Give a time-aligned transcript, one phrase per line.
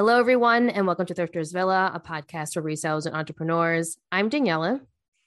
[0.00, 3.98] Hello, everyone, and welcome to Thrifters Villa, a podcast for resellers and entrepreneurs.
[4.10, 4.80] I'm Daniela.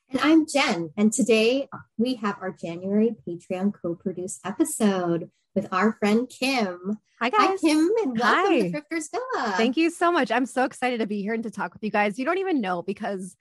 [0.09, 0.89] And I'm Jen.
[0.97, 6.97] And today we have our January Patreon co produced episode with our friend Kim.
[7.21, 7.49] Hi, guys.
[7.49, 8.61] Hi, Kim, and welcome Hi.
[8.61, 9.53] to Thrifters Villa.
[9.57, 10.31] Thank you so much.
[10.31, 12.17] I'm so excited to be here and to talk with you guys.
[12.17, 13.37] You don't even know because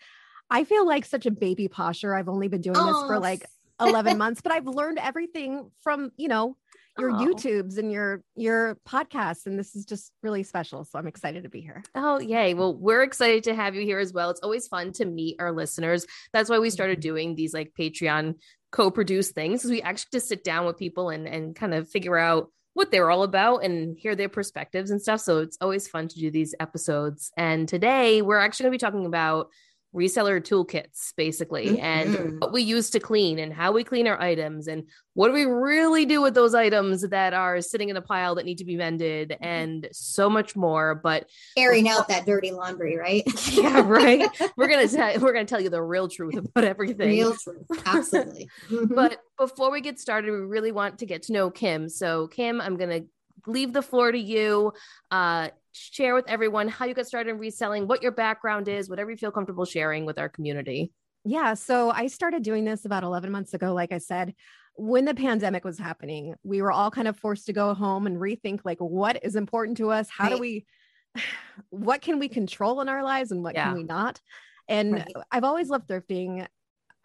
[0.51, 2.14] I feel like such a baby posher.
[2.14, 3.21] I've only been doing this for Oh.
[3.21, 3.46] like
[3.80, 6.59] 11 months, but I've learned everything from, you know,
[6.98, 7.14] your Oh.
[7.14, 10.84] YouTubes and your your podcasts and this is just really special.
[10.84, 11.82] So I'm excited to be here.
[11.95, 12.54] Oh, yay.
[12.54, 14.30] Well, we're excited to have you here as well.
[14.30, 16.06] It's always fun to meet our listeners.
[16.33, 17.09] That's why we started mm-hmm.
[17.09, 18.34] doing these like Patreon
[18.73, 19.64] co-produced things.
[19.64, 23.11] We actually just sit down with people and and kind of figure out what they're
[23.11, 25.20] all about and hear their perspectives and stuff.
[25.20, 27.30] So it's always fun to do these episodes.
[27.36, 29.48] And today we're actually going to be talking about
[29.95, 32.41] reseller toolkits basically and Mhm.
[32.41, 35.45] what we use to clean and how we clean our items and what do we
[35.45, 38.77] really do with those items that are sitting in a pile that need to be
[38.77, 41.28] mended and so much more but
[41.59, 43.23] airing out that dirty laundry, right?
[43.52, 47.34] yeah right we're gonna tell we're gonna tell you the real truth about everything Real
[47.36, 47.67] truth.
[47.84, 48.48] Absolutely.
[48.70, 48.95] Mhm.
[48.95, 52.62] but before we get started we really want to get to know kim so kim
[52.62, 53.00] i'm gonna
[53.47, 54.72] leave the floor to you
[55.11, 59.11] uh share with everyone how you got started in reselling what your background is whatever
[59.11, 60.92] you feel comfortable sharing with our community
[61.25, 61.55] Yeah.
[61.55, 63.73] So I started doing this about 11 months ago.
[63.73, 64.34] Like I said,
[64.75, 68.17] when the pandemic was happening, we were all kind of forced to go home and
[68.17, 70.09] rethink like what is important to us?
[70.11, 70.67] How do we,
[71.70, 73.67] what can we control in our lives and what Yeah.
[73.67, 74.20] can we not?
[74.69, 75.12] And Right.
[75.31, 76.47] I've always loved thrifting.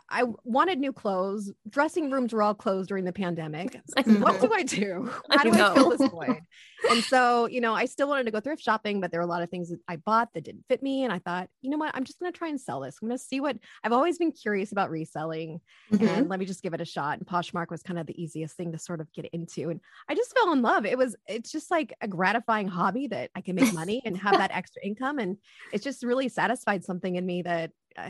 [0.10, 1.52] I wanted new clothes.
[1.70, 3.80] Dressing rooms were all closed during the pandemic.
[4.06, 5.12] What do I do?
[5.30, 6.40] I How do I fill this void?
[6.90, 9.30] And so, you know, I still wanted to go thrift shopping, but there were a
[9.30, 11.04] lot of things that I bought that didn't fit me.
[11.04, 11.94] And I thought, you know what?
[11.96, 12.98] I'm just going to try and sell this.
[13.02, 15.60] I'm going to see what I've always been curious about reselling
[15.92, 16.08] Mhm.
[16.08, 17.18] and let me just give it a shot.
[17.18, 19.70] And Poshmark was kind of the easiest thing to sort of get into.
[19.70, 20.86] And I just fell in love.
[20.86, 24.34] It was, it's just like a gratifying hobby that I can make money and have
[24.38, 25.20] that extra income.
[25.20, 25.38] And
[25.74, 28.10] it's just really satisfied something in me that uh,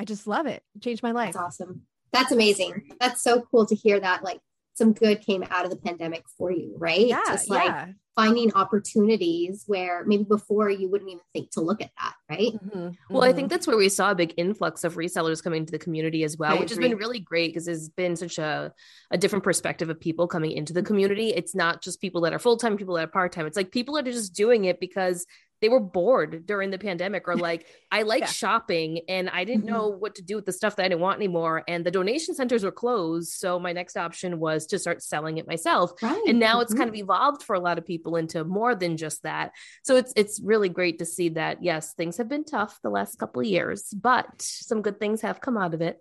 [0.00, 0.62] I just love it.
[0.74, 1.34] It changed my life.
[1.34, 1.82] That's awesome.
[2.10, 2.90] That's amazing.
[2.98, 4.40] That's so cool to hear that like
[4.72, 7.06] some good came out of the pandemic for you, right?
[7.06, 7.20] Yeah.
[7.26, 7.88] Just like yeah.
[8.16, 12.54] finding opportunities where maybe before you wouldn't even think to look at that, right?
[12.54, 15.70] Mhm, Well, I think that's where we saw a big influx of resellers coming to
[15.70, 18.72] the community as well, I which has been really great because there's been such a,
[19.10, 21.28] a different perspective of people coming into the community.
[21.28, 23.44] It's not just people that are full time, people that are part time.
[23.44, 25.26] It's like people that are just doing it because
[25.60, 28.26] they were bored during the pandemic or like, I like Yeah.
[28.26, 29.70] shopping and I didn't Mhm.
[29.70, 31.62] know what to do with the stuff that I didn't want anymore.
[31.68, 33.32] And the donation centers were closed.
[33.32, 36.22] So my next option was to start selling it myself Right.
[36.26, 36.94] and now it's kind Mhm.
[36.94, 40.40] of evolved for a lot of people into more than just that so it's it's
[40.40, 43.90] really great to see that yes things have been tough the last couple of years
[43.92, 46.00] but some good things have come out of it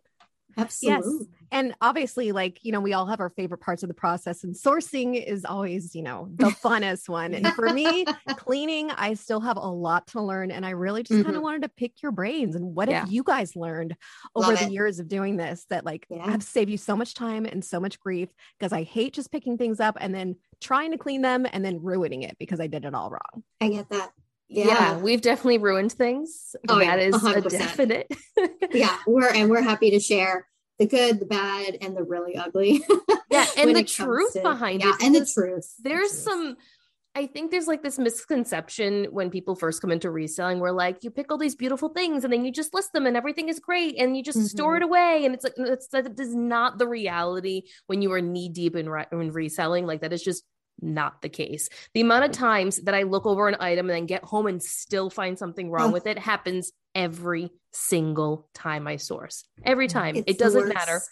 [0.61, 1.27] absolutely.
[1.51, 4.55] and obviously like you know we all have our favorite parts of the process and
[4.55, 8.05] sourcing is always you know the funnest one and for me
[8.37, 11.41] cleaning i still have a lot to learn and i really just kind of mm-hmm.
[11.43, 13.01] wanted to pick your brains and what Yeah.
[13.01, 13.95] have you guys learned
[14.35, 14.71] over Love the it.
[14.71, 16.29] years of doing this that like Yeah.
[16.29, 19.57] have saved you so much time and so much grief because i hate just picking
[19.57, 22.85] things up and then trying to clean them and then ruining it because i did
[22.85, 24.11] it all wrong I get that.
[24.49, 24.97] yeah, Yeah.
[24.97, 27.49] we've definitely ruined things Oh, that yeah, is a 100%.
[27.49, 28.07] definite
[28.73, 30.47] yeah we're and we're happy to share
[30.79, 32.81] the good the bad and the really ugly
[33.31, 36.23] yeah and the truth to- behind yeah it and the truth the there's truth.
[36.23, 36.57] some
[37.15, 41.09] I think there's like this misconception when people first come into reselling where like you
[41.09, 43.97] pick all these beautiful things and then you just list them and everything is great
[43.97, 44.83] and you just store Mm-hmm.
[44.83, 48.47] it away and it's like it's that is not the reality when you are knee
[48.47, 50.43] deep in, re- in reselling like that is just
[50.81, 51.67] not the case.
[51.93, 54.63] The amount of times that I look over an item and then get home and
[54.63, 55.93] still find something wrong Oh.
[55.93, 59.45] with it happens every single time I source.
[59.63, 60.17] Every time.
[60.17, 60.73] It's it doesn't worst.
[60.75, 61.01] matter.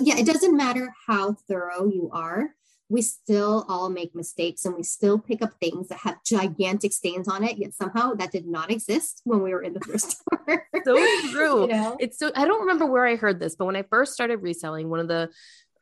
[0.00, 2.56] Yeah it doesn't matter how thorough you are
[2.88, 7.28] we still all make mistakes and we still pick up things that have gigantic stains
[7.28, 10.66] on it yet somehow that did not exist when we were in the first store
[10.84, 10.96] So
[11.30, 11.60] true.
[11.68, 14.12] you know It's so I don't remember where I heard this, but when I first
[14.12, 15.30] started reselling, one of the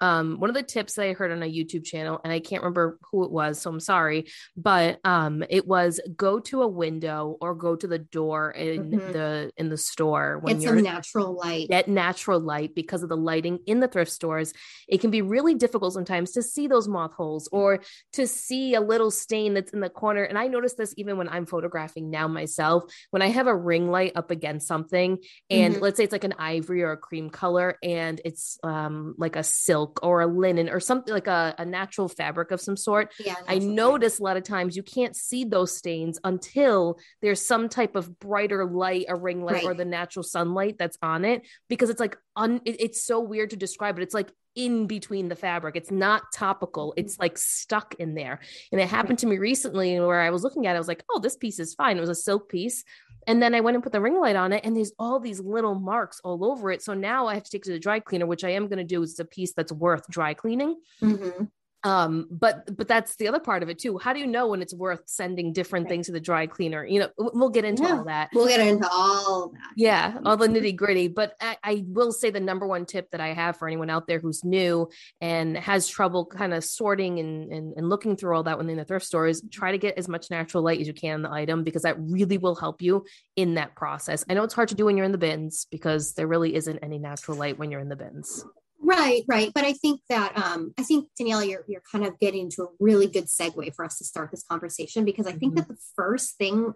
[0.00, 2.62] um one of the tips that I heard on a YouTube channel, and I can't
[2.62, 4.26] remember who it was, so I'm sorry,
[4.56, 9.12] but um it was go to a window or go to the door in Mhm.
[9.12, 13.08] the in the store when get you're some natural light get natural light because of
[13.08, 14.52] the lighting in the thrift stores.
[14.88, 17.80] It can be really difficult sometimes to see those moth holes or
[18.14, 20.22] to see a little stain that's in the corner.
[20.22, 22.84] And I notice this even when I'm photographing now myself.
[23.10, 25.18] When I have a ring light up against something,
[25.50, 25.80] and Mhm.
[25.80, 29.42] let's say it's like an ivory or a cream color, and it's um, like a
[29.42, 33.12] silk silk or a linen or something like a, a natural fabric of some sort.
[33.18, 33.34] Yeah.
[33.46, 37.96] I notice a lot of times you can't see those stains until there's some type
[37.96, 39.64] of brighter light, a ring light, Right.
[39.64, 43.50] or the natural sunlight that's on it because it's like un, it- it's so weird
[43.50, 45.76] to describe but It's like in between the fabric.
[45.76, 46.90] It's not topical.
[46.90, 47.00] Mm-hmm.
[47.00, 48.40] It's like stuck in there.
[48.72, 50.76] And it happened to me recently where I was looking at it.
[50.76, 51.96] I was like, oh, this piece is fine.
[51.96, 52.82] It was a silk piece.
[53.28, 55.38] And then I went and put the ring light on it, and there's all these
[55.38, 56.82] little marks all over it.
[56.82, 58.78] So now I have to take it to the dry cleaner, which I am going
[58.78, 59.02] to do.
[59.02, 60.76] It's a piece that's worth dry cleaning.
[61.02, 61.50] Mhm.
[61.84, 63.98] Um, but but that's the other part of it too.
[63.98, 65.90] How do you know when it's worth sending different Right.
[65.90, 66.84] things to the dry cleaner?
[66.84, 67.98] You know, we'll get into Yeah.
[67.98, 68.30] all that.
[68.34, 69.72] We'll get into all that.
[69.76, 71.06] Yeah, all the nitty gritty.
[71.06, 74.08] But I, I will say the number one tip that I have for anyone out
[74.08, 74.88] there who's new
[75.20, 78.76] and has trouble kind of sorting and, and, and looking through all that when in
[78.76, 81.22] the thrift store is try to get as much natural light as you can in
[81.22, 83.04] the item because that really will help you
[83.36, 84.24] in that process.
[84.28, 86.80] I know it's hard to do when you're in the bins because there really isn't
[86.82, 88.44] any natural light when you're in the bins.
[88.80, 89.50] Right, right.
[89.54, 92.66] But I think that um, I think Daniela, you're you're kind of getting to a
[92.78, 95.56] really good segue for us to start this conversation because I think Mhm.
[95.56, 96.72] that the first thing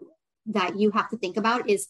[0.46, 1.88] that you have to think about is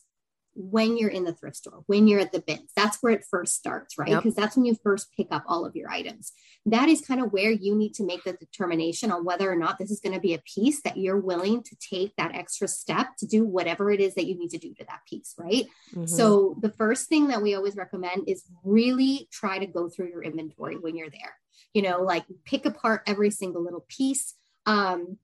[0.54, 2.70] when you're in the thrift store, when you're at the bins.
[2.76, 4.10] That's where it first starts, right?
[4.10, 4.22] Yep.
[4.22, 6.32] Because that's when you first pick up all of your items.
[6.66, 9.78] That is kind of where you need to make the determination on whether or not
[9.78, 13.16] this is going to be a piece that you're willing to take that extra step
[13.19, 15.66] to do whatever it is that you need to do to that piece, right?
[15.94, 16.08] Mhm.
[16.08, 20.22] So the first thing that we always recommend is really try to go through your
[20.22, 21.38] inventory when you're there.
[21.72, 24.34] You know, like pick apart every single little piece.
[24.66, 25.19] Um,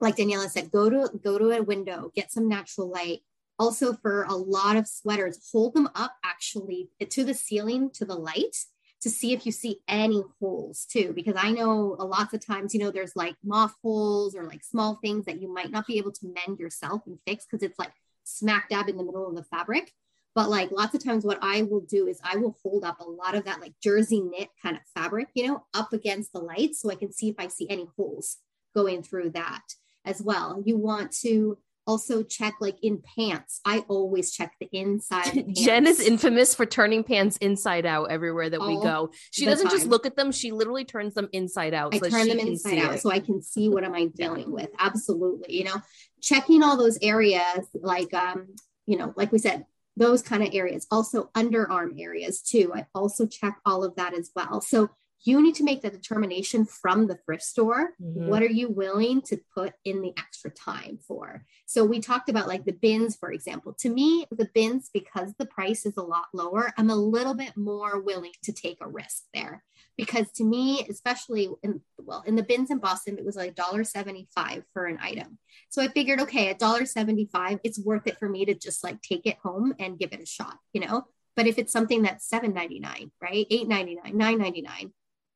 [0.00, 3.20] like Daniela said, go to go to a window, get some natural light.
[3.60, 8.14] Also, for a lot of sweaters, hold them up actually to the ceiling to the
[8.14, 8.56] light
[9.02, 11.12] to see if you see any holes too.
[11.14, 14.64] Because I know a lots of times, you know, there's like moth holes or like
[14.64, 17.78] small things that you might not be able to mend yourself and fix because it's
[17.78, 17.92] like
[18.24, 19.92] smack dab in the middle of the fabric.
[20.34, 23.04] But like lots of times, what I will do is I will hold up a
[23.04, 26.76] lot of that like jersey knit kind of fabric, you know, up against the light
[26.76, 28.38] so I can see if I see any holes
[28.74, 29.64] going through that
[30.06, 30.62] as well.
[30.64, 33.60] You want to also check like in pants.
[33.64, 35.32] I always check the inside.
[35.34, 39.10] the Jen is infamous for turning pants inside out everywhere that we go.
[39.30, 41.94] She doesn't just look at them; she literally turns them inside out.
[41.94, 43.00] I so turn them inside out it.
[43.00, 44.70] so I can see what am I dealing with.
[44.78, 45.56] Absolutely.
[45.56, 45.76] You know,
[46.20, 48.54] checking all those areas like um,
[48.86, 49.64] you know, like we said,
[49.96, 50.86] those kind of areas.
[50.90, 52.72] Also underarm areas too.
[52.74, 54.60] I also check all of that as well.
[54.60, 54.90] So
[55.22, 57.94] you need to make the determination from the thrift store.
[58.00, 58.26] Mhm.
[58.28, 61.44] What are you willing to put in the extra time for?
[61.66, 63.74] So we talked about like the bins, for example.
[63.80, 67.56] To me, the bins, because the price is a lot lower, I'm a little bit
[67.56, 69.62] more willing to take a risk there.
[69.96, 74.64] Because to me, especially in well, in the bins in Boston, it was like $1.75
[74.72, 75.38] for an item.
[75.68, 79.26] So I figured, okay, at $1.75, it's worth it for me to just like take
[79.26, 81.04] it home and give it a shot, you know?
[81.36, 83.46] But if it's something that's $7.99, right?
[83.50, 84.92] $8.99, $9.99,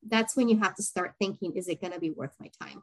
[0.09, 2.83] that's when you have to start thinking, is it going to be worth my time?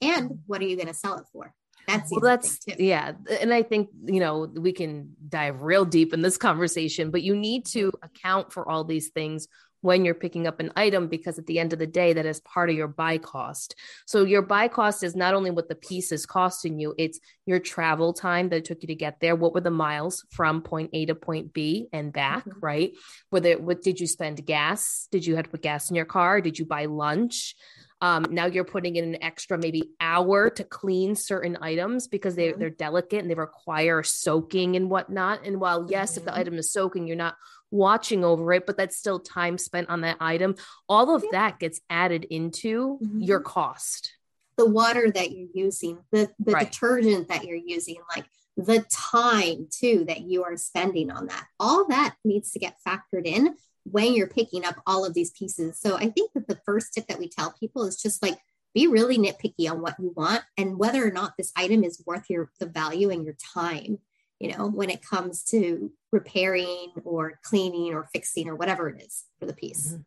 [0.00, 1.54] And what are you going to sell it for?
[1.86, 3.10] That's well that's yeah
[3.40, 7.34] and i think you know we can dive real deep in this conversation but you
[7.34, 9.48] need to account for all these things
[9.82, 12.40] when you're picking up an item because at the end of the day that is
[12.40, 13.74] part of your buy cost
[14.06, 17.58] so your buy cost is not only what the piece is costing you it's your
[17.58, 20.88] travel time that it took you to get there what were the miles from point
[20.94, 22.52] a to point b and back Mhm.
[22.62, 22.92] right
[23.30, 26.40] whether what did you spend gas did you have to put gas in your car
[26.40, 27.54] did you buy lunch
[28.00, 32.48] um, now you're putting in an extra maybe hour to clean certain items because they,
[32.52, 32.58] Mhm.
[32.58, 35.46] they're delicate and they require soaking and whatnot.
[35.46, 36.36] And while, yes, if the Mhm.
[36.36, 37.36] item is soaking, you're not
[37.72, 40.54] watching over it, but that's still time spent on that item.
[40.88, 41.30] All of Yeah.
[41.32, 43.44] that gets added into your Mhm.
[43.44, 44.12] cost.
[44.58, 46.70] the water that you're using, the, the Right.
[46.70, 48.26] detergent that you're using, like
[48.56, 51.48] the time too that you are spending on that.
[51.58, 55.80] All that needs to get factored in when you're picking up all of these pieces.
[55.80, 58.38] So I think that the first tip that we tell people is just like
[58.74, 62.28] be really nitpicky on what you want and whether or not this item is worth
[62.28, 64.00] your the value and your time,
[64.38, 69.24] you know, when it comes to repairing or cleaning or fixing or whatever it is
[69.40, 69.92] for the piece.
[69.94, 70.04] Mhm.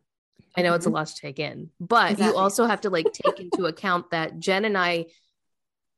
[0.56, 0.94] I know it's a Mhm.
[0.94, 4.64] lot to take in, but you also have to like take into account that Jen
[4.64, 5.06] and I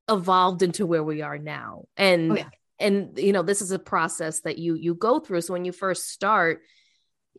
[0.09, 1.85] evolved into where we are now.
[1.97, 2.49] And Oh, yeah.
[2.81, 5.43] and you know, this is a process that you you go through.
[5.43, 6.63] So when you first start,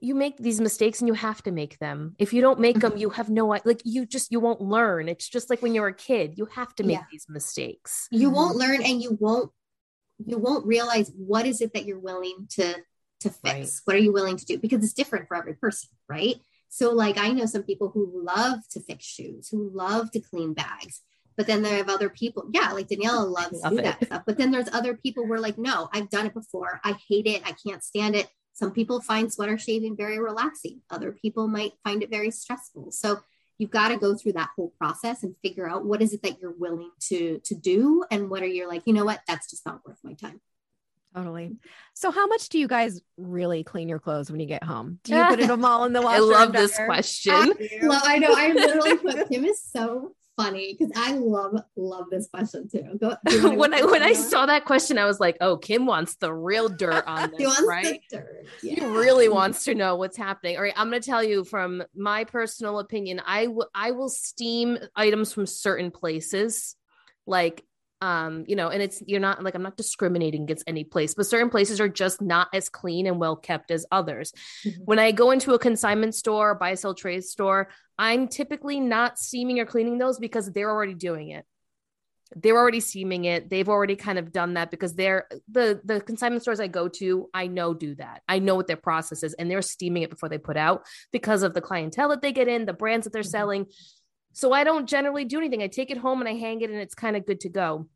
[0.02, 2.16] you make these mistakes and you have to make them.
[2.20, 3.00] If you don't make them, Mhm.
[3.00, 5.10] you have no like you just you won't learn.
[5.10, 7.06] It's just like when you're a kid, you have to make Yeah.
[7.12, 8.08] these mistakes.
[8.12, 9.52] you won't learn and you won't
[10.26, 12.74] you won't realize what is it that you're willing to
[13.22, 13.70] to fix Right.
[13.86, 16.36] what are you willing to do because it's different for every person right
[16.70, 20.54] so like i know some people who love to fix shoes who love to clean
[20.54, 21.02] bags
[21.38, 23.84] but then there have other people yeah like daniela loves to Love do it.
[23.84, 26.94] that stuff but then there's other people where like no i've done it before i
[27.08, 30.82] hate it i can't stand it Some people find sweater shaving very relaxing.
[30.96, 32.92] Other people might find it very stressful.
[32.92, 33.10] So
[33.58, 36.40] you've got to go through that whole process and figure out what is it that
[36.42, 39.66] you're willing to to do and what are you like, you know what, that's just
[39.66, 40.40] not worth my time.
[41.16, 41.58] Totally.
[41.96, 45.00] So, how much do you guys really clean your clothes when you get home?
[45.04, 46.18] Do you put them all in the washer?
[46.18, 47.34] I love this question.
[47.34, 48.34] I, I know.
[48.36, 52.98] I literally put Kim is so funny because I love love this question too.
[53.00, 53.16] Go,
[53.56, 56.70] when I when I saw that question, I was like, "Oh, Kim wants the real
[56.70, 58.02] dirt on this, right?
[58.64, 58.76] Yeah.
[58.76, 61.84] He really wants to know what's happening." All right, I'm going to tell you from
[61.96, 63.22] my personal opinion.
[63.26, 66.76] I I will steam items from certain places,
[67.26, 67.64] like
[68.02, 71.26] um you know and it's you're not like i'm not discriminating against any place but
[71.26, 74.32] certain places are just not as clean and well kept as others.
[74.66, 74.84] Mm-hmm.
[74.84, 79.60] when i go into a consignment store buy sell trade store i'm typically not steaming
[79.60, 81.46] or cleaning those because they're already doing it.
[82.36, 83.50] They're already steaming it.
[83.50, 87.28] They've already kind of done that because they're the the consignment stores i go to
[87.34, 88.22] i know do that.
[88.28, 91.44] I know what their process is and they're steaming it before they put out because
[91.44, 93.30] of the clientele that they get in the brands that they're mm-hmm.
[93.30, 93.66] selling
[94.34, 95.64] so I don't generally do anything.
[95.64, 97.88] I take it home and I hang it and it's kind of good to go.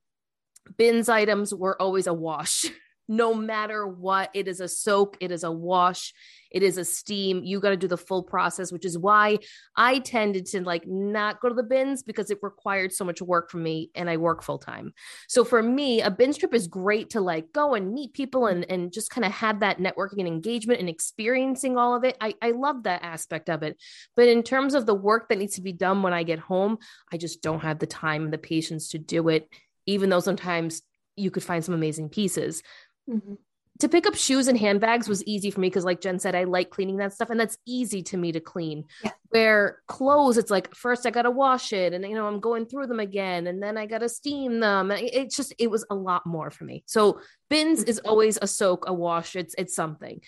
[0.78, 2.66] Bins items were always a wash.
[3.08, 6.14] no matter what, it is a soak, it is a wash,
[6.50, 7.44] it is a steam.
[7.44, 9.40] You got to do the full process, which is why
[9.76, 13.50] I tended to like not go to the bins because it required so much work
[13.50, 14.94] for me and I work full time.
[15.28, 18.70] So for me, a bin trip is great to like go and meet people and,
[18.70, 22.16] and just kind of have that networking and engagement and experiencing all of it.
[22.22, 23.78] I, I love that aspect of it.
[24.16, 26.78] But in terms of the work that needs to be done when I get home,
[27.12, 29.50] I just don't have the time and the patience to do it,
[29.86, 30.82] even though sometimes
[31.16, 32.64] you could find some amazing pieces.
[33.10, 33.36] Mm-hmm.
[33.80, 36.44] To pick up shoes and handbags was easy for me because, like Jen said, I
[36.44, 38.86] like cleaning that stuff, and that's easy to me to clean.
[39.04, 39.12] Yeah.
[39.30, 42.88] Where clothes, it's like first I gotta wash it, and you know I'm going through
[42.88, 44.92] them again, and then I gotta steam them.
[44.92, 46.84] It's just it was a lot more for me.
[46.86, 47.20] So
[47.50, 47.90] bins mm-hmm.
[47.90, 49.36] is always a soak, a wash.
[49.36, 50.22] It's it's something.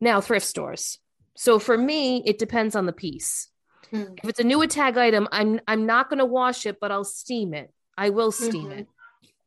[0.00, 0.98] Now thrift stores.
[1.36, 3.48] So for me, it depends on the piece.
[3.92, 4.14] Mm-hmm.
[4.22, 7.54] If it's a new tag item, I'm I'm not gonna wash it, but I'll steam
[7.54, 7.72] it.
[7.96, 8.78] I will steam mm-hmm.
[8.80, 8.86] it.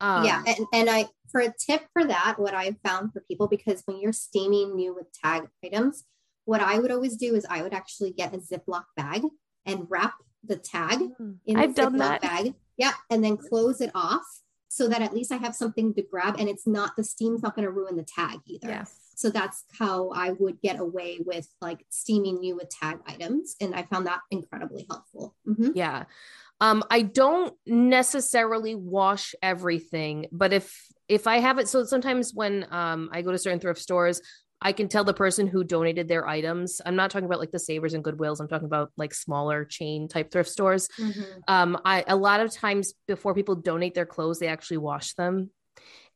[0.01, 3.47] Um, yeah, and, and I for a tip for that, what I've found for people
[3.47, 6.05] because when you're steaming new with tag items,
[6.45, 9.23] what I would always do is I would actually get a Ziploc bag
[9.65, 12.53] and wrap the tag mm, in I've the Ziploc bag.
[12.77, 14.23] Yeah, and then close it off
[14.69, 17.55] so that at least I have something to grab and it's not the steam's not
[17.55, 18.69] going to ruin the tag either.
[18.69, 18.95] Yes.
[19.15, 23.55] So that's how I would get away with like steaming new with tag items.
[23.59, 25.35] And I found that incredibly helpful.
[25.45, 25.71] Mm-hmm.
[25.75, 26.05] Yeah.
[26.61, 32.65] Um, I don't necessarily wash everything, but if if I have it, so sometimes when
[32.71, 34.21] um, I go to certain thrift stores,
[34.61, 36.81] I can tell the person who donated their items.
[36.85, 38.39] I'm not talking about like the Savers and Goodwills.
[38.39, 40.89] I'm talking about like smaller chain type thrift stores.
[40.99, 41.21] Mm-hmm.
[41.47, 45.49] Um, I a lot of times before people donate their clothes, they actually wash them.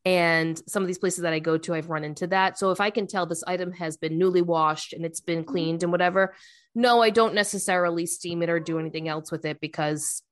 [0.04, 2.58] And some of these places that I go to, I've run into that.
[2.58, 5.50] So if I can tell this item has been newly washed and it's been mm-hmm.
[5.50, 6.34] cleaned and whatever,
[6.74, 10.22] no, I don't necessarily steam it or do anything else with it because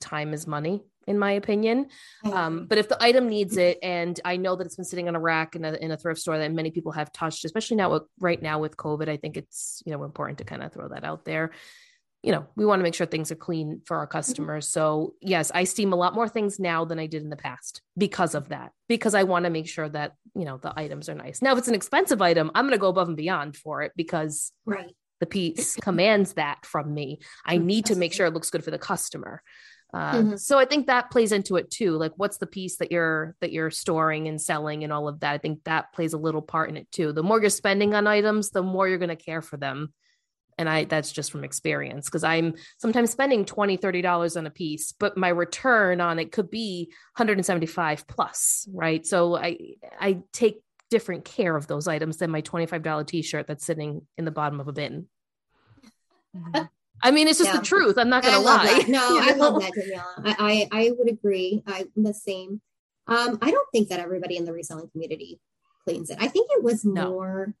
[0.00, 1.86] time is money in my opinion.
[2.24, 5.16] Um, but if the item needs it, and I know that it's been sitting on
[5.16, 7.90] a rack in a, in a thrift store that many people have touched, especially now
[7.92, 10.88] with, right now with COVID, I think it's you know important to kind of throw
[10.88, 11.52] that out there.
[12.22, 14.12] You know, we want to make sure things are clean for our mm-hmm.
[14.12, 14.66] customers.
[14.66, 14.80] Mm-hmm.
[14.80, 17.80] So yes, I steam a lot more things now than I did in the past
[17.96, 18.72] because of that.
[18.88, 21.40] Because I want to make sure that you know the items are nice.
[21.40, 23.92] Now, if it's an expensive item, I'm going to go above and beyond for it
[23.96, 27.20] because right the piece commands that from me.
[27.44, 29.42] I need to make sure it looks good for the customer.
[29.92, 30.36] Uh, mm-hmm.
[30.36, 31.96] So I think that plays into it too.
[31.96, 35.32] Like, what's the piece that you're that you're storing and selling and all of that?
[35.32, 37.12] I think that plays a little part in it too.
[37.12, 39.92] The more you're spending on items, the more you're going to care for them.
[40.58, 44.92] And I that's just from experience because I'm sometimes spending 20 $30 on a piece,
[44.92, 49.04] but my return on it could be 175 plus, right?
[49.06, 54.06] So I I take different care of those items than my $25 t-shirt that's sitting
[54.18, 55.06] in the bottom of a bin.
[56.36, 56.64] Mm-hmm.
[57.02, 57.58] I mean, it's just yeah.
[57.58, 57.98] the truth.
[57.98, 58.64] I'm not going to lie.
[58.64, 58.88] That.
[58.88, 60.36] No, I love that, Daniela.
[60.38, 61.62] I, I, I would agree.
[61.66, 62.60] I'm the same.
[63.06, 65.40] Um, I don't think that everybody in the reselling community
[65.84, 66.18] cleans it.
[66.20, 67.10] I think it was no.
[67.10, 67.54] more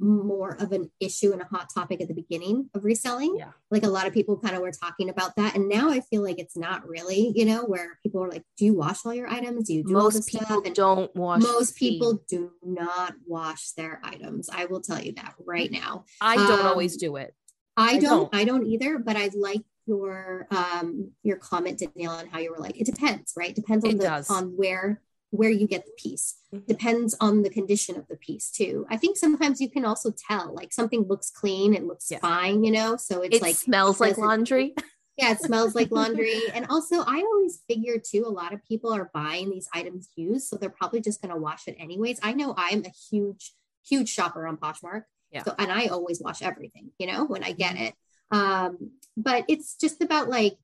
[0.00, 3.36] more of an issue and a hot topic at the beginning of reselling.
[3.36, 3.50] Yeah.
[3.70, 5.54] Like a lot of people kind of were talking about that.
[5.54, 8.64] And now I feel like it's not really, you know, where people are like, do
[8.64, 9.66] you wash all your items?
[9.66, 14.48] Do you do most people don't wash most people do not wash their items.
[14.50, 16.04] I will tell you that right now.
[16.20, 17.34] I don't um, always do it.
[17.76, 22.28] I don't, don't, I don't either, but I like your um your comment, Danielle, on
[22.28, 23.54] how you were like, it depends, right?
[23.54, 24.30] Depends on it the does.
[24.30, 25.00] on where
[25.30, 26.36] where you get the piece.
[26.54, 26.66] Mm-hmm.
[26.66, 28.86] Depends on the condition of the piece too.
[28.90, 32.18] I think sometimes you can also tell like something looks clean, it looks yeah.
[32.18, 32.96] fine, you know.
[32.96, 34.74] So it's it like smells like laundry.
[35.16, 36.34] yeah, it smells like laundry.
[36.54, 40.48] And also I always figure too, a lot of people are buying these items used,
[40.48, 42.18] so they're probably just gonna wash it anyways.
[42.22, 43.52] I know I'm a huge
[43.88, 45.04] huge shopper on Poshmark.
[45.30, 45.44] Yeah.
[45.44, 47.94] So, and I always wash everything, you know, when I get it.
[48.30, 50.56] Um, but it's just about like,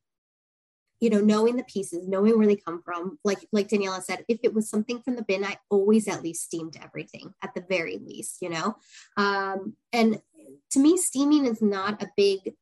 [1.01, 3.19] you know, knowing the pieces, knowing where they come from.
[3.23, 6.45] Like, like Daniela said, if it was something from the bin, I always at least
[6.45, 8.77] steamed everything at the very least, you know?
[9.17, 10.21] Um, and
[10.71, 12.55] to me, steaming is not a big,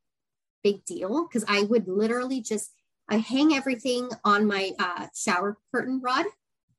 [0.63, 2.73] big deal because I would literally just,
[3.09, 6.27] I hang everything on my uh, shower curtain rod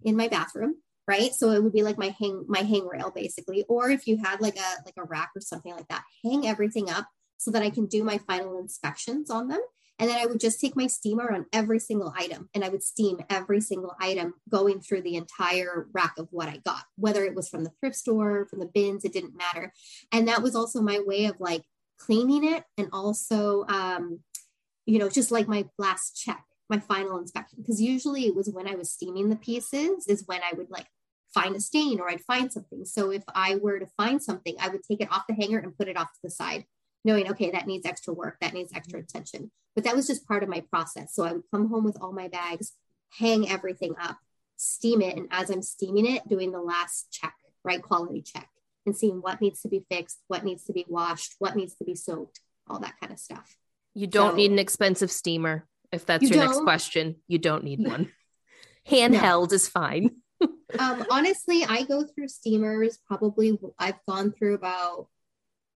[0.03, 0.75] in my bathroom
[1.07, 1.33] right?
[1.33, 3.65] So it would be like my hang my hang rail basically.
[3.67, 6.89] Or if you had like a like a rack or something like that hang everything
[6.89, 7.07] up
[7.37, 9.61] so that i can do my final inspections on them.
[9.97, 12.83] And then i would just take my steamer on every single item and i would
[12.83, 17.35] steam every single item going through the entire rack of what i got whether it
[17.35, 19.73] was from the thrift store from the bins it didn't matter.
[20.11, 21.63] And that was also my way of like
[21.97, 24.19] cleaning it and also um
[24.85, 27.59] you know just like my last check my final inspection.
[27.61, 30.87] Because usually it was when I was steaming the pieces is when I would like
[31.35, 32.85] find a stain or I'd find something.
[32.85, 35.77] So if I were to find something, I would take it off the hanger and
[35.77, 36.65] put it off to the side,
[37.03, 39.05] knowing, okay, that needs extra work, that needs extra mm-hmm.
[39.05, 39.51] attention.
[39.75, 41.13] But that was just part of my process.
[41.13, 42.71] So I would come home with all my bags,
[43.19, 44.17] hang everything up,
[44.55, 45.17] steam it.
[45.17, 47.81] And as I'm steaming it, doing the last check, right?
[47.81, 48.49] Quality check
[48.85, 51.83] and seeing what needs to be fixed, what needs to be washed, what needs to
[51.83, 52.39] be soaked,
[52.69, 53.57] all that kind of stuff.
[53.93, 55.67] You don't So- need an expensive steamer.
[55.91, 58.11] If that's You your next question, you don't need one.
[58.89, 60.15] Handheld is fine.
[60.79, 62.99] Um, honestly, I go through steamers.
[63.07, 65.07] Probably, I've gone through about.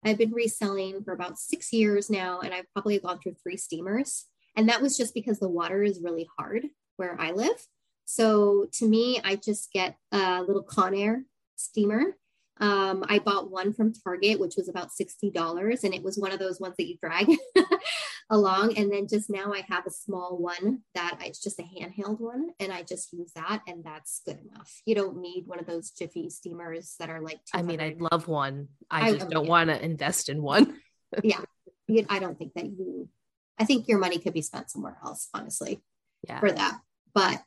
[0.04, 4.25] I've been reselling for about six years now, and I've probably gone through three steamers.
[4.56, 7.66] And that was just because the water is really hard where I live.
[8.06, 11.24] So to me, I just get a little Conair
[11.56, 12.16] steamer.
[12.62, 16.40] Um, I bought one from Target, which was about $60, and it was one of
[16.40, 17.28] those ones that you drag
[18.29, 18.77] along.
[18.77, 22.20] And then just now I have a small one that I, it's just a handheld
[22.20, 24.82] one, and I just use that, and that's good enough.
[24.86, 28.27] You don't need one of those Jiffy steamers that are like, I mean, I'd love
[28.27, 28.70] one.
[28.89, 30.79] I I- just don't want to invest in one.
[31.88, 33.08] You- I don't think that you,
[33.60, 35.84] I think your money could be spent somewhere else, honestly,
[36.27, 36.39] Yeah.
[36.39, 36.79] for that.
[37.13, 37.44] But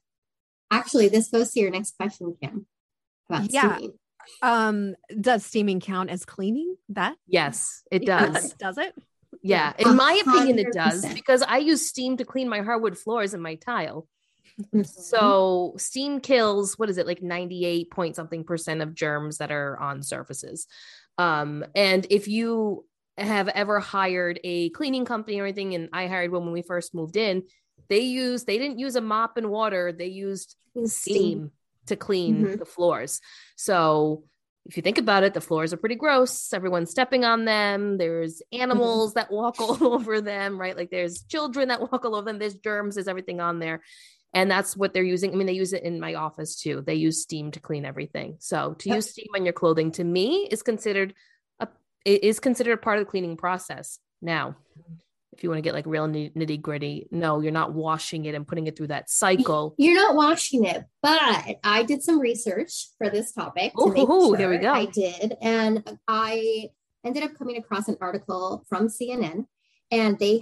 [0.71, 2.67] actually, this goes to your next question, Kim,
[3.29, 3.75] about Yeah.
[3.77, 3.99] steaming.
[4.43, 6.77] Um, does steaming count as cleaning?
[6.91, 8.53] That Yes, it It does.
[8.55, 8.95] does it?
[9.43, 9.73] Yeah.
[9.79, 11.15] In my opinion, it does 100%.
[11.15, 14.07] because I use steam to clean my hardwood floors and my tile.
[14.85, 19.79] So steam kills what is it like 98 point something percent of germs that are
[19.79, 20.67] on surfaces.
[21.17, 22.85] Um, and if you
[23.17, 26.95] have ever hired a cleaning company or anything, and I hired one when we first
[26.95, 27.45] moved in,
[27.89, 31.51] they used they didn't use a mop and water, they used steam
[31.87, 32.59] to clean Mhm.
[32.59, 33.21] the floors.
[33.57, 34.25] So
[34.69, 36.53] if you think about it, the floors are pretty gross.
[36.53, 37.97] Everyone's stepping on them.
[37.97, 38.63] There's mm-hmm.
[38.63, 40.77] animals that walk all over them, right?
[40.77, 42.39] Like there's children that walk all over them.
[42.39, 43.83] There's germs, there's everything on there.
[44.35, 45.33] And that's what they're using.
[45.33, 46.83] I mean, they use it in my office too.
[46.87, 48.37] They use steam to clean everything.
[48.41, 48.97] So to Yep.
[48.97, 51.15] use steam on your clothing to me is considered
[51.61, 51.69] a
[52.05, 53.99] it is considered a part of the cleaning process.
[54.21, 54.57] Now,
[55.39, 58.45] if you want to get like real nitty gritty, no, you're not washing it and
[58.45, 59.77] putting it through that cycle.
[59.79, 61.21] You're not washing it, but
[61.63, 63.73] I did some research for this topic.
[63.79, 64.73] to make Ooh, there we go.
[64.73, 65.37] I did.
[65.41, 66.71] And I
[67.07, 69.47] ended up coming across an article from CNN,
[69.93, 70.41] and they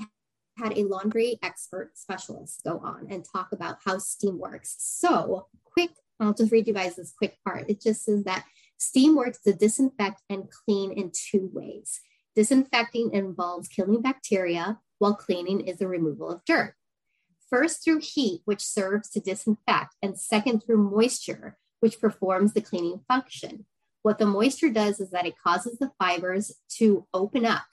[0.57, 4.77] had a laundry expert specialist go on and talk about how steam works.
[4.79, 7.69] So, quick, I'll just read you guys this quick part.
[7.69, 8.47] It just says that
[8.79, 12.01] steam works to disinfect and clean in two ways.
[12.35, 16.75] Disinfecting involves killing bacteria, while cleaning is the removal of dirt
[17.49, 23.01] first through heat, which serves to disinfect, and second through moisture, which performs the cleaning
[23.09, 23.67] function.
[24.03, 27.65] What the moisture does is that it causes the fibers to open up,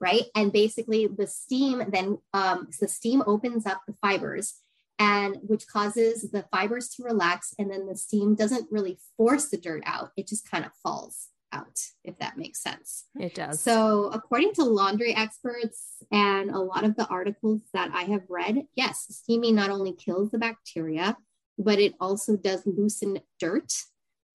[0.00, 0.24] right?
[0.34, 4.60] And basically, the steam then, um, the steam opens up the fibers,
[4.98, 9.56] and which causes the fibers to relax, and then the steam doesn't really force the
[9.56, 13.04] dirt out; it just kind of falls out, if that makes sense.
[13.18, 13.60] It does.
[13.60, 18.66] So, according to laundry experts and a lot of the articles that I have read,
[18.74, 21.16] yes, steaming not only kills the bacteria,
[21.58, 23.72] but it also does loosen dirt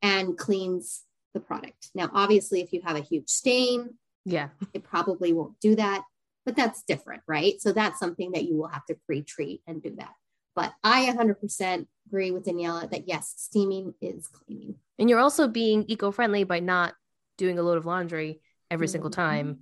[0.01, 1.89] and cleans the product.
[1.95, 4.49] Now, obviously, if you have a huge stain, yeah.
[4.73, 6.03] it probably won't do that,
[6.45, 7.59] but that's different, right?
[7.61, 10.13] So, that's something that you will have to pre treat and do that.
[10.55, 14.75] But I 100% agree with Daniela that yes, steaming is cleaning.
[14.97, 16.93] And you're also being eco-friendly by not
[17.37, 19.15] doing a load of laundry every single Mhm.
[19.15, 19.59] time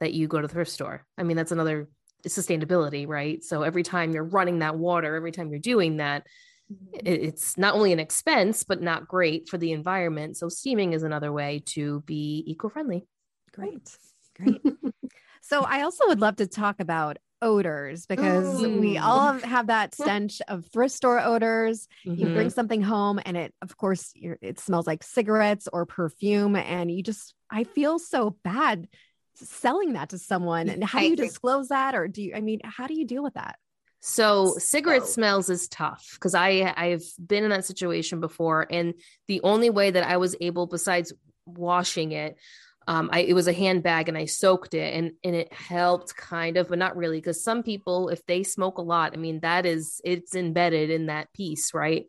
[0.00, 1.06] that you go to the thrift store.
[1.16, 1.88] I mean, that's another
[2.26, 3.42] sustainability, right?
[3.42, 6.26] So every time you're running that water, every time you're doing that,
[6.92, 10.36] it- it's not only an expense, but not great for the environment.
[10.36, 13.06] So steaming is another way to be eco-friendly.
[13.52, 13.96] Great.
[14.34, 14.60] Great.
[15.40, 20.40] so I also would love to talk about odors because we all have that stench
[20.48, 21.88] of thrift store odors.
[22.06, 22.20] Mm-hmm.
[22.20, 26.56] You bring something home and it, of course, it smells like cigarettes or perfume.
[26.56, 28.88] And you just, I feel so bad
[29.34, 30.68] selling that to someone.
[30.68, 31.94] And how do you disclose that?
[31.94, 33.56] Or do you, I mean, how do you deal with that?
[34.00, 35.12] So cigarette so.
[35.12, 38.94] smells is tough because I I've been in that situation before, and
[39.26, 41.12] the only way that I was able, besides
[41.44, 42.36] washing it,
[42.86, 46.56] um, I, it was a handbag and I soaked it and, and it helped kind
[46.56, 47.20] of, but not really.
[47.20, 51.06] Cause some people, if they smoke a lot, I mean, that is, it's embedded in
[51.06, 52.06] that piece, right?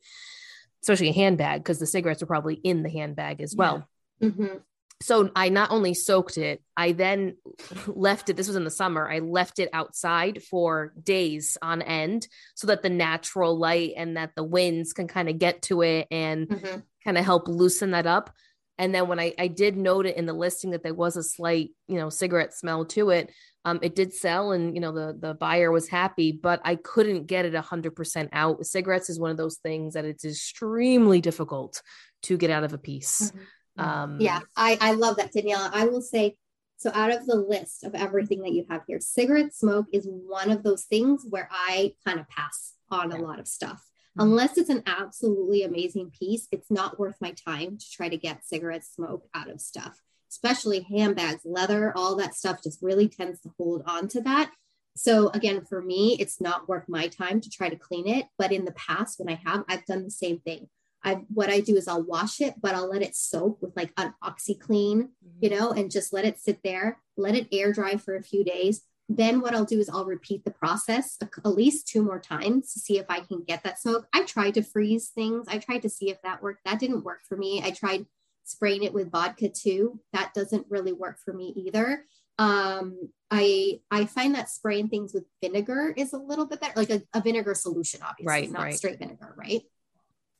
[0.83, 3.87] Especially a handbag, because the cigarettes are probably in the handbag as well.
[4.19, 4.29] Yeah.
[4.29, 4.57] Mm-hmm.
[5.01, 7.37] So I not only soaked it, I then
[7.87, 8.37] left it.
[8.37, 9.09] This was in the summer.
[9.09, 14.31] I left it outside for days on end so that the natural light and that
[14.35, 16.79] the winds can kind of get to it and mm-hmm.
[17.03, 18.31] kind of help loosen that up.
[18.77, 21.23] And then when I, I did note it in the listing that there was a
[21.23, 23.31] slight, you know, cigarette smell to it,
[23.65, 27.25] um, it did sell and, you know, the, the buyer was happy, but I couldn't
[27.25, 28.65] get it 100% out.
[28.65, 31.81] Cigarettes is one of those things that it's extremely difficult
[32.23, 33.31] to get out of a piece.
[33.31, 33.83] Mm-hmm.
[33.83, 35.69] Um, yeah, I, I love that, Danielle.
[35.73, 36.35] I will say,
[36.77, 40.51] so out of the list of everything that you have here, cigarette smoke is one
[40.51, 43.17] of those things where I kind of pass on yeah.
[43.17, 43.83] a lot of stuff.
[44.17, 44.31] Mm-hmm.
[44.31, 48.45] unless it's an absolutely amazing piece, it's not worth my time to try to get
[48.45, 50.01] cigarette smoke out of stuff,
[50.31, 54.51] especially handbags, leather, all that stuff just really tends to hold on to that.
[54.95, 58.25] So again, for me, it's not worth my time to try to clean it.
[58.37, 60.69] But in the past, when I have, I've done the same thing.
[61.03, 63.93] I what I do is I'll wash it, but I'll let it soak with like
[63.97, 65.39] an OxiClean, mm-hmm.
[65.39, 68.43] you know, and just let it sit there, let it air dry for a few
[68.43, 72.73] days, then what I'll do is I'll repeat the process at least two more times
[72.73, 74.07] to see if I can get that smoke.
[74.13, 75.47] I tried to freeze things.
[75.47, 76.65] I tried to see if that worked.
[76.65, 77.61] That didn't work for me.
[77.63, 78.05] I tried
[78.43, 79.99] spraying it with vodka too.
[80.13, 82.05] That doesn't really work for me either.
[82.39, 86.89] Um, I I find that spraying things with vinegar is a little bit better, like
[86.89, 88.75] a, a vinegar solution, obviously, right, not right.
[88.75, 89.61] straight vinegar, right?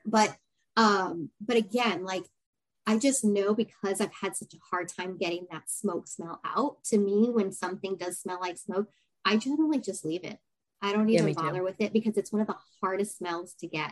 [0.06, 0.36] But
[0.76, 2.24] um, but again, like
[2.88, 6.84] I just know because I've had such a hard time getting that smoke smell out.
[6.86, 8.88] To me, when something does smell like smoke,
[9.26, 10.40] I generally just leave it.
[10.82, 11.64] I don't even yeah, bother too.
[11.66, 13.92] with it because it's one of the hardest smells to get.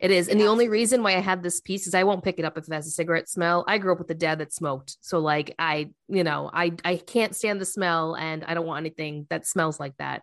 [0.00, 0.28] It is.
[0.28, 2.58] And the only reason why I have this piece is I won't pick it up
[2.58, 3.64] if it has a cigarette smell.
[3.66, 4.96] I grew up with a dad that smoked.
[5.00, 8.80] So like I, you know, I I can't stand the smell and I don't want
[8.80, 10.22] anything that smells like that.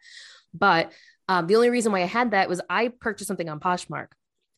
[0.54, 0.92] But
[1.28, 4.08] um, the only reason why I had that was I purchased something on Poshmark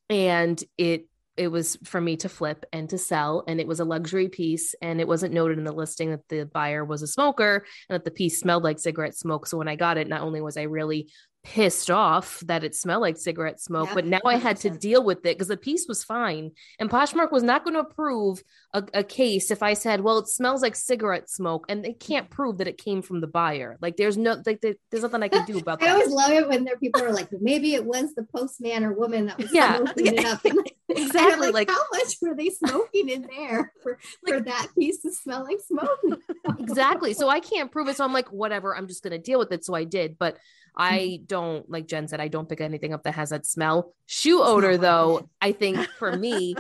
[0.10, 3.86] and it it was for me to flip and to sell and it was a
[3.86, 7.66] luxury piece and it wasn't noted in the listing that the buyer was a smoker
[7.90, 10.40] and that the piece smelled like cigarette smoke so when i got it not only
[10.40, 11.10] was i really
[11.46, 15.20] pissed off that it smelled like cigarette smoke, but now I had to deal with
[15.20, 16.52] it because the piece was fine.
[16.80, 18.44] And Poshmark was not going to approve
[18.76, 22.30] a, a, case if I said, well, it smells like cigarette smoke and they can't
[22.30, 23.78] prove that it came from the buyer.
[23.82, 25.90] Like there's no, like there's nothing I can do about that.
[25.90, 28.92] I always love it when there people are like, maybe it was the postman or
[28.92, 30.42] woman that was yeah, it up.
[30.46, 30.60] And,
[30.90, 31.52] exactly.
[31.52, 35.12] Like, like, how much were they smoking in there for, like, for that piece to
[35.12, 36.20] smell like smoke?
[36.60, 37.14] exactly.
[37.14, 37.96] So I can't prove it.
[37.96, 39.66] So I'm like, whatever, I'm just going to deal with it.
[39.66, 40.18] So I did.
[40.20, 40.38] But
[40.78, 41.26] I mm-hmm.
[41.26, 43.94] don't like Jen said, I don't pick anything up that has that smell.
[44.06, 46.56] Shoe odor, though, I think for me,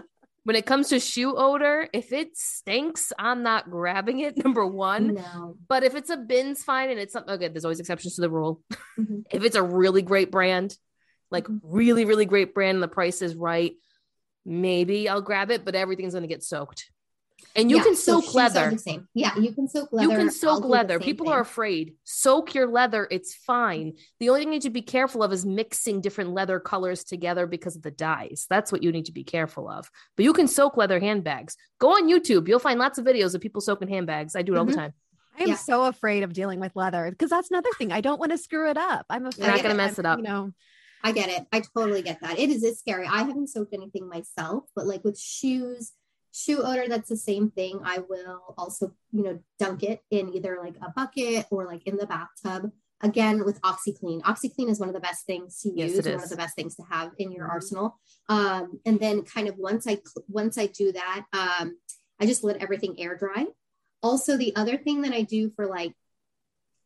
[0.45, 4.37] when it comes to shoe odor, if it stinks, I'm not grabbing it.
[4.43, 5.57] Number one, no.
[5.67, 8.29] but if it's a bin's fine and it's something okay, there's always exceptions to the
[8.29, 8.61] rule.
[8.97, 9.23] Mm-hmm.
[9.29, 10.73] if it's a really great brand,
[11.29, 11.57] like mm-hmm.
[11.63, 13.73] really, really great brand, and the price is right,
[14.45, 16.89] maybe I'll grab it, but everything's gonna get soaked.
[17.55, 18.69] And you yeah, can soak so leather.
[18.71, 19.07] The same.
[19.13, 20.11] Yeah, you can soak leather.
[20.11, 20.99] You can soak I'll leather.
[20.99, 21.33] People thing.
[21.33, 21.95] are afraid.
[22.03, 23.07] Soak your leather.
[23.09, 23.93] It's fine.
[24.19, 27.47] The only thing you need to be careful of is mixing different leather colors together
[27.47, 28.45] because of the dyes.
[28.49, 29.89] That's what you need to be careful of.
[30.17, 31.55] But you can soak leather handbags.
[31.79, 32.47] Go on YouTube.
[32.49, 34.35] You'll find lots of videos of people soaking handbags.
[34.35, 34.59] I do it mm-hmm.
[34.59, 34.81] all the mm-hmm.
[34.81, 34.93] time.
[35.39, 35.55] I am yeah.
[35.55, 37.91] so afraid of dealing with leather because that's another thing.
[37.91, 39.05] I don't want to screw it up.
[39.09, 39.45] I'm afraid.
[39.45, 40.19] You're not going to mess it up.
[40.19, 40.51] You know.
[41.03, 41.45] I get it.
[41.53, 42.39] I totally get that.
[42.39, 43.05] It is it's scary.
[43.05, 45.91] I haven't soaked anything myself, but like with shoes
[46.35, 47.79] shoe odor that's the same thing.
[47.83, 51.97] I will also you know dunk it in either like a bucket or like in
[51.97, 52.71] the bathtub.
[53.01, 56.29] Again with oxiclean oxiclean is one of the best things to use yes, one of
[56.29, 57.51] the best things to have in your mm-hmm.
[57.51, 57.99] arsenal.
[58.29, 61.77] Um, and then kind of once i once i do that um,
[62.19, 63.45] i just let everything air dry.
[64.03, 65.93] Also the other thing that i do for like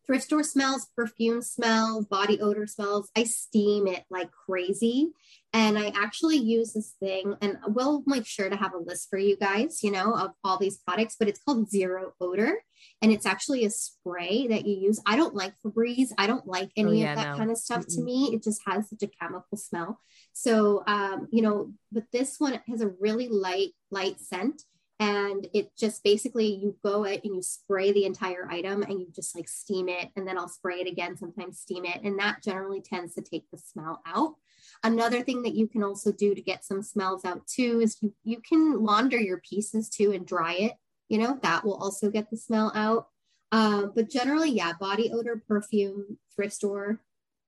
[0.09, 3.11] thrift store smells, perfume smells, body odor smells.
[3.15, 5.11] I steam it like crazy.
[5.53, 9.19] And I actually use this thing, and we'll make sure to have a list for
[9.19, 12.55] you guys, you know, of all these products, but it's called Zero Odor.
[13.03, 14.99] And it's actually a spray that you use.
[15.05, 16.09] I don't like Febreze.
[16.17, 17.37] I don't like any oh, yeah, of that no.
[17.37, 17.95] kind of stuff Mm-mm.
[17.95, 18.31] to me.
[18.33, 19.99] It just has such a chemical smell.
[20.33, 24.63] So, um, you know, but this one has a really light, light scent
[24.99, 29.07] and it just basically you go it and you spray the entire item and you
[29.15, 32.43] just like steam it and then I'll spray it again sometimes steam it and that
[32.43, 34.35] generally tends to take the smell out
[34.83, 38.13] another thing that you can also do to get some smells out too is you
[38.23, 40.73] you can launder your pieces too and dry it
[41.07, 43.07] you know that will also get the smell out
[43.51, 46.99] uh, but generally yeah body odor perfume thrift store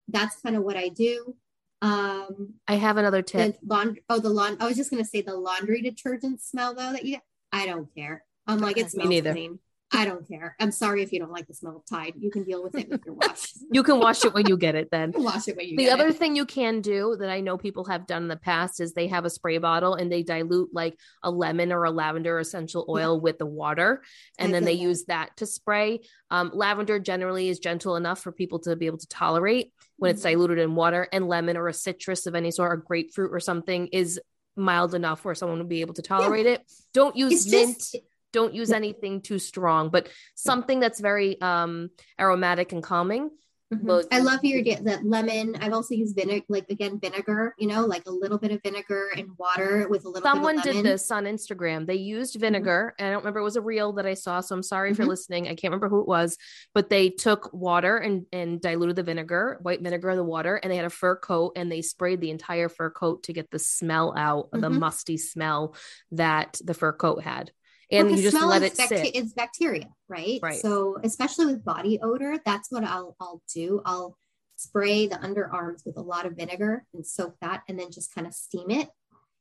[0.07, 1.35] that's kind of what I do
[1.81, 3.59] um I have another tip.
[3.61, 4.57] The laund- oh, the lawn.
[4.59, 7.17] I was just gonna say the laundry detergent smell though that you
[7.51, 8.23] I don't care.
[8.47, 9.59] I'm like, it smells clean.
[9.93, 10.55] I don't care.
[10.57, 12.13] I'm sorry if you don't like the smell of Tide.
[12.17, 13.51] You can deal with it with your wash.
[13.71, 15.11] you can wash it when you get it then.
[15.15, 16.15] wash it when you The other it.
[16.15, 19.07] thing you can do that I know people have done in the past is they
[19.07, 23.15] have a spray bottle and they dilute like a lemon or a lavender essential oil
[23.15, 23.21] yeah.
[23.21, 24.01] with the water
[24.39, 24.81] and I then they that.
[24.81, 25.99] use that to spray.
[26.29, 30.15] Um, lavender generally is gentle enough for people to be able to tolerate when mm-hmm.
[30.15, 33.41] it's diluted in water and lemon or a citrus of any sort or grapefruit or
[33.41, 34.21] something is
[34.55, 36.53] mild enough where someone would be able to tolerate yeah.
[36.53, 36.71] it.
[36.93, 37.77] Don't use it's mint.
[37.77, 37.95] Just,
[38.33, 43.29] don't use anything too strong, but something that's very um aromatic and calming
[43.71, 44.13] Mm-hmm.
[44.13, 45.55] I love your idea that lemon.
[45.62, 49.12] I've also used vinegar, like again, vinegar, you know, like a little bit of vinegar
[49.15, 51.88] and water with a little Someone did this on Instagram.
[51.88, 52.41] They used mm-hmm.
[52.41, 52.93] vinegar.
[52.99, 53.07] Mm-hmm.
[53.07, 54.41] I don't remember, it was a reel that I saw.
[54.41, 55.01] So I'm sorry mm-hmm.
[55.01, 55.10] mm-hmm.
[55.10, 55.45] listening.
[55.45, 56.38] I can't remember who it was,
[56.73, 60.69] but they took water and, and diluted the vinegar, white vinegar, in the water, and
[60.69, 63.60] they had a fur coat and they sprayed the entire fur coat to get the
[63.60, 64.79] smell out, the mm-hmm.
[64.79, 65.75] musty smell
[66.12, 67.51] that the fur coat had
[67.91, 69.15] and well, you just let it bacteria, sit.
[69.15, 70.39] It's bacteria, right?
[70.41, 70.60] Right.
[70.60, 73.82] So especially with body odor, that's what I'll I'll do.
[73.86, 74.17] I'll
[74.56, 78.27] spray the underarms with a lot of vinegar and soak that, and then just kind
[78.27, 78.89] of steam it.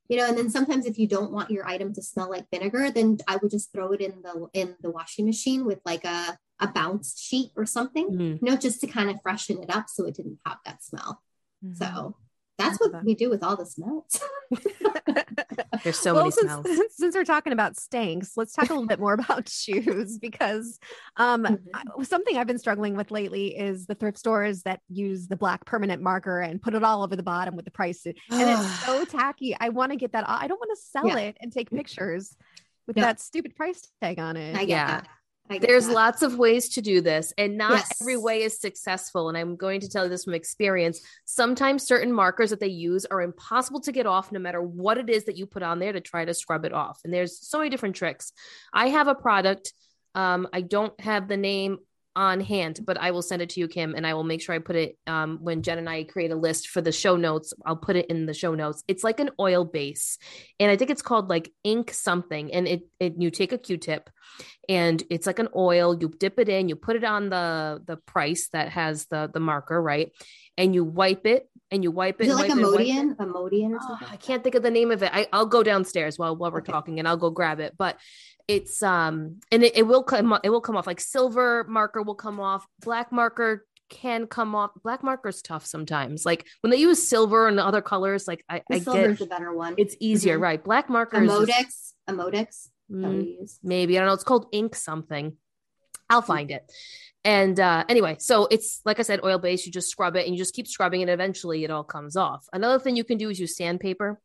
[0.08, 2.90] You know, and then sometimes if you don't want your item to smell like vinegar,
[2.90, 6.36] then I would just throw it in the in the washing machine with like a
[6.58, 8.44] a bounce sheet or something, mm-hmm.
[8.44, 11.22] you know, just to kind of freshen it up so it didn't have that smell.
[11.64, 11.74] Mm-hmm.
[11.74, 12.16] So
[12.60, 14.20] that's what we do with all the smells.
[15.84, 16.66] There's so well, many since, smells.
[16.96, 20.78] Since we're talking about stanks, let's talk a little bit more about shoes because
[21.16, 22.02] um, mm-hmm.
[22.02, 26.02] something I've been struggling with lately is the thrift stores that use the black permanent
[26.02, 28.04] marker and put it all over the bottom with the price.
[28.04, 29.56] And it's so tacky.
[29.58, 30.24] I want to get that.
[30.28, 31.18] I don't want to sell yeah.
[31.18, 32.36] it and take pictures
[32.86, 34.68] with that stupid price tag on it.
[34.68, 34.86] yeah.
[34.86, 35.08] That.
[35.58, 35.94] There's that.
[35.94, 38.00] lots of ways to do this, and not yes.
[38.00, 39.28] every way is successful.
[39.28, 41.00] And I'm going to tell you this from experience.
[41.24, 45.10] Sometimes certain markers that they use are impossible to get off, no matter what it
[45.10, 47.00] is that you put on there to try to scrub it off.
[47.04, 48.32] And there's so many different tricks.
[48.72, 49.72] I have a product.
[50.14, 51.78] Um, I don't have the name
[52.16, 54.54] on hand, but I will send it to you, Kim, and I will make sure
[54.54, 57.52] I put it um, when Jen and I create a list for the show notes.
[57.64, 58.82] I'll put it in the show notes.
[58.88, 60.18] It's like an oil base,
[60.58, 62.52] and I think it's called like ink something.
[62.52, 64.10] And it, it you take a Q-tip,
[64.68, 65.96] and it's like an oil.
[66.00, 69.40] You dip it in, you put it on the the price that has the the
[69.40, 70.10] marker, right?
[70.58, 72.26] And you wipe it, and you wipe it.
[72.26, 74.08] Is it like a Modian, a Modian or something?
[74.08, 75.10] Oh, I can't think of the name of it.
[75.12, 76.72] I, will go downstairs while while we're okay.
[76.72, 77.74] talking, and I'll go grab it.
[77.76, 77.96] But
[78.48, 80.86] it's um and it, it will come it will come off.
[80.86, 82.66] Like silver marker will come off.
[82.80, 84.70] Black marker can come off.
[84.82, 86.26] Black marker's tough sometimes.
[86.26, 89.74] Like when they use silver and other colors like i, I get the better one.
[89.78, 90.42] it's easier mm-hmm.
[90.42, 90.64] right?
[90.64, 93.96] Black marker Amodex Amodex mm, maybe.
[93.96, 94.14] I don't know.
[94.14, 95.36] It's called ink something
[96.10, 96.70] i'll find it
[97.24, 99.66] and uh, anyway, so it's like I said, oil based.
[99.66, 102.46] You just scrub it and you just keep scrubbing, and eventually it all comes off.
[102.52, 104.18] Another thing you can do is use sandpaper.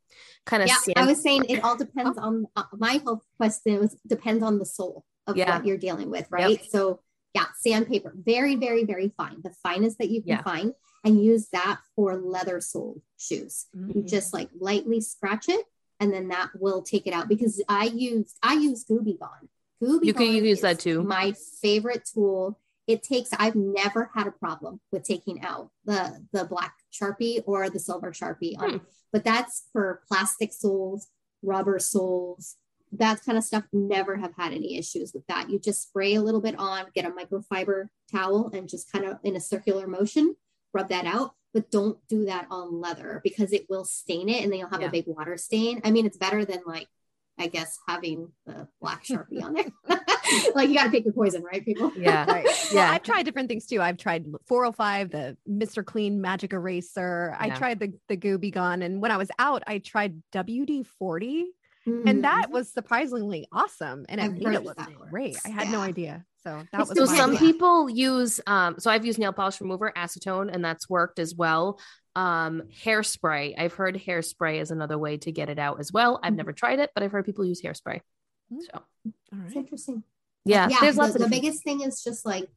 [0.45, 0.69] Kind of.
[0.69, 4.43] Yeah, sand- I was saying it all depends on uh, my whole question was depends
[4.43, 5.57] on the sole of yeah.
[5.57, 6.51] what you're dealing with, right?
[6.51, 6.67] Yep.
[6.69, 7.01] So
[7.33, 10.43] yeah, sandpaper, very, very, very fine, the finest that you can yeah.
[10.43, 13.65] find, and use that for leather sole shoes.
[13.75, 13.91] Mm-hmm.
[13.93, 15.65] You just like lightly scratch it,
[15.99, 17.27] and then that will take it out.
[17.27, 19.49] Because I use I use Gooby Gone.
[19.83, 21.03] Gooby you can use that too.
[21.03, 26.45] My favorite tool it takes i've never had a problem with taking out the the
[26.45, 28.77] black sharpie or the silver sharpie on, hmm.
[29.11, 31.07] but that's for plastic soles
[31.41, 32.55] rubber soles
[32.91, 36.21] that kind of stuff never have had any issues with that you just spray a
[36.21, 40.35] little bit on get a microfiber towel and just kind of in a circular motion
[40.73, 44.51] rub that out but don't do that on leather because it will stain it and
[44.51, 44.87] then you'll have yeah.
[44.87, 46.87] a big water stain i mean it's better than like
[47.37, 49.65] I guess having the black sharpie on there.
[50.55, 51.91] like you got to pick your poison, right, people?
[51.97, 52.47] Yeah, right.
[52.71, 53.81] Yeah, I've tried different things too.
[53.81, 55.83] I've tried 405, the Mr.
[55.85, 57.35] Clean Magic Eraser.
[57.39, 61.47] I tried the the Gooby Gone, and when I was out, I tried WD 40.
[61.87, 64.79] and that was surprisingly awesome and it I've made it look
[65.11, 67.39] great i had no idea so that was so some idea.
[67.39, 71.79] people use um so i've used nail polish remover acetone and that's worked as well
[72.15, 76.33] um hairspray i've heard hairspray is another way to get it out as well i've
[76.33, 76.37] Mhm.
[76.37, 78.01] never tried it but i've heard people use hairspray
[78.53, 78.61] Mm.
[78.61, 80.03] so all It's interesting.
[80.45, 80.77] yeah, yeah.
[80.81, 82.47] there's the, lots of the biggest thing is just like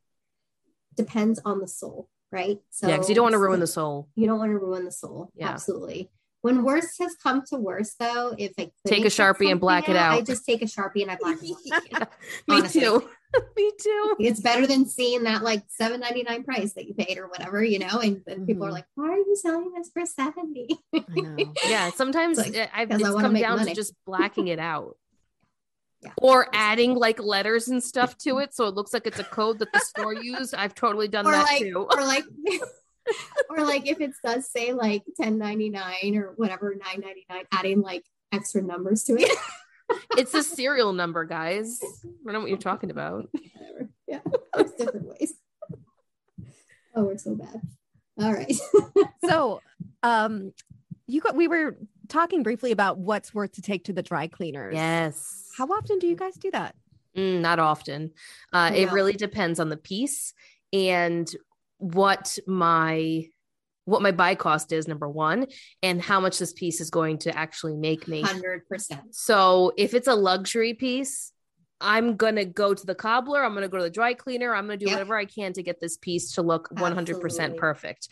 [0.97, 2.59] depends on the sole, right?
[2.71, 4.85] So yeah because you don't want to ruin the sole You don't want to ruin
[4.85, 5.31] the sole.
[5.35, 5.49] Yeah.
[5.51, 6.11] Absolutely.
[6.43, 9.97] When worst has come to worst, though, if I Take a Sharpie and black it
[9.97, 11.83] out I just take a sharpie and I black it out.
[11.91, 11.99] Yeah,
[12.49, 12.81] me Honestly.
[12.83, 13.09] too
[13.57, 17.19] me too It's better than seeing that like seven ninety nine price that you paid
[17.19, 17.99] or whatever, you know.
[18.01, 18.73] And then people are Mhm.
[18.73, 20.79] like, "Why are you selling this for 70
[21.69, 23.71] yeah sometimes It's like, I've it's come down money.
[23.71, 24.97] to just blacking it out
[26.01, 26.13] Yeah.
[26.23, 29.59] or adding like letters and stuff to it so it looks like it's a code
[29.59, 32.23] that the store used i've totally done Or that like, too or like,
[33.51, 37.45] or like if it does say like ten ninety nine or whatever nine ninety nine,
[37.53, 39.37] adding like extra numbers to it.
[40.17, 41.87] It's a serial number guys i
[42.25, 43.91] don't know what you're talking about whatever.
[44.09, 44.21] Yeah,
[44.55, 45.35] there's different ways.
[46.95, 47.61] Oh, we're so bad.
[48.19, 48.53] All right.
[49.29, 49.61] so
[50.03, 50.53] um
[51.07, 51.77] you got we were
[52.09, 56.07] talking briefly about what's worth to take to the dry cleaners yes how often do
[56.07, 56.75] you guys do that
[57.17, 58.13] Mm, not often.
[58.53, 60.35] Uh, It really depends on the piece
[60.73, 61.29] and
[61.79, 63.25] what my
[63.89, 64.87] what my buy cost is.
[64.87, 65.47] Number one,
[65.83, 68.21] and how much this piece is going to actually make me.
[68.23, 69.15] Hundred percent.
[69.15, 71.33] So if it's a luxury piece,
[71.81, 73.43] I'm gonna go to the cobbler.
[73.43, 74.55] I'm gonna go to the dry cleaner.
[74.55, 74.95] I'm gonna do Yep.
[74.95, 77.59] whatever I can to get this piece to look 100% Absolutely.
[77.59, 78.09] perfect.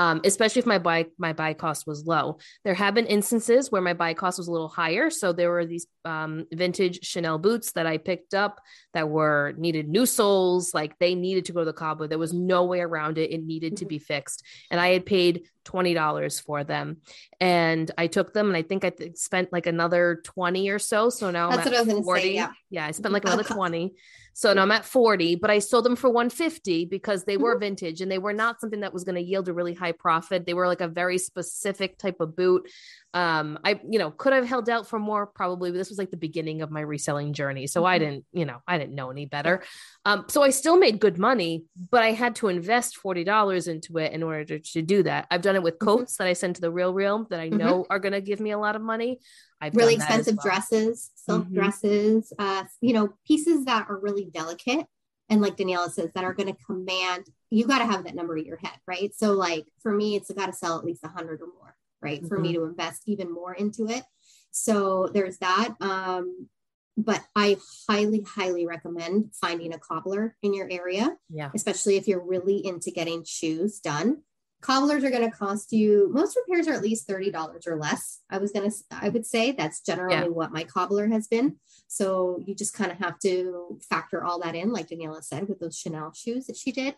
[0.00, 2.38] Um, especially if my buy my buy cost was low.
[2.64, 5.10] There have been instances where my buy cost was a little higher.
[5.10, 8.60] So there were these um, vintage Chanel boots that I picked up
[8.94, 10.72] that were needed new soles.
[10.72, 12.06] Like they needed to go to the cobbler.
[12.06, 13.32] There was no way around it.
[13.32, 13.88] It needed to Mhm.
[13.88, 16.98] be fixed, and I had paid twenty dollars for them.
[17.40, 21.10] And I took them, and I think I th- spent like another twenty or so.
[21.10, 22.30] So now That's I'm what I at gonna say, forty.
[22.30, 22.52] yeah.
[22.70, 23.54] Yeah, I spent like another Okay.
[23.54, 23.94] twenty.
[24.34, 27.42] So now I'm at 40, but I sold them for 150 because they Mm-hmm.
[27.42, 29.90] were vintage and they were not something that was going to yield a really high
[29.92, 30.46] profit.
[30.46, 32.70] They were like a very specific type of boot.
[33.14, 36.10] Um, I, you know, could have held out for more probably, but this was like
[36.10, 37.66] the beginning of my reselling journey.
[37.66, 38.00] So I Mhm.
[38.00, 39.62] didn't, you know, I didn't know any better.
[40.04, 44.12] Um, so I still made good money, but I had to invest $40 into it
[44.12, 45.26] in order to, to do that.
[45.30, 45.86] I've done it with Mhm.
[45.86, 47.56] coats that I send to the RealReal that I Mhm.
[47.56, 49.20] know are going to give me a lot of money.
[49.60, 50.44] I've really done expensive well.
[50.44, 51.54] dresses, silk Mhm.
[51.54, 54.86] dresses, uh, you know, pieces that are really delicate.
[55.30, 58.36] And like Daniela says, that are going to command, you got to have that number
[58.36, 59.14] in your head, right?
[59.14, 62.26] So, like for me, it's got to sell at least a hundred or more, right?
[62.26, 64.04] For me to invest even more into it.
[64.50, 65.74] So there's that.
[65.80, 66.48] Um,
[66.96, 67.56] but I
[67.88, 71.50] highly, highly recommend finding a cobbler in your area Yeah.
[71.54, 74.22] especially if you're really into getting shoes done.
[74.60, 78.18] Cobblers are going to cost you most repairs are at least $30 or less.
[78.28, 80.24] I was going to I would say that's generally Yeah.
[80.26, 81.56] what my cobbler has been.
[81.86, 85.60] So you just kind of have to factor all that in like Daniela said with
[85.60, 86.96] those Chanel shoes that she did.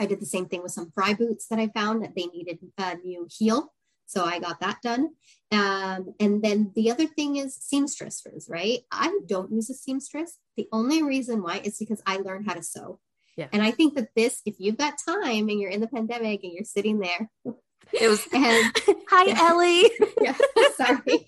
[0.00, 2.58] I did the same thing with some Frye boots that I found that they needed
[2.78, 3.72] a new heel.
[4.06, 5.10] So I got that done.
[5.50, 8.80] Um, and then the other thing is seamstresses, right?
[8.90, 10.38] I don't use a seamstress.
[10.56, 13.00] The only reason why is because I learned how to sew.
[13.36, 13.48] Yeah.
[13.52, 16.52] And I think that this, if you've got time and you're in the pandemic and
[16.52, 17.30] you're sitting there,
[17.92, 18.72] It was, and
[19.10, 19.50] hi, Yeah.
[19.50, 19.90] Ellie.
[20.20, 20.34] yeah,
[20.74, 21.26] sorry,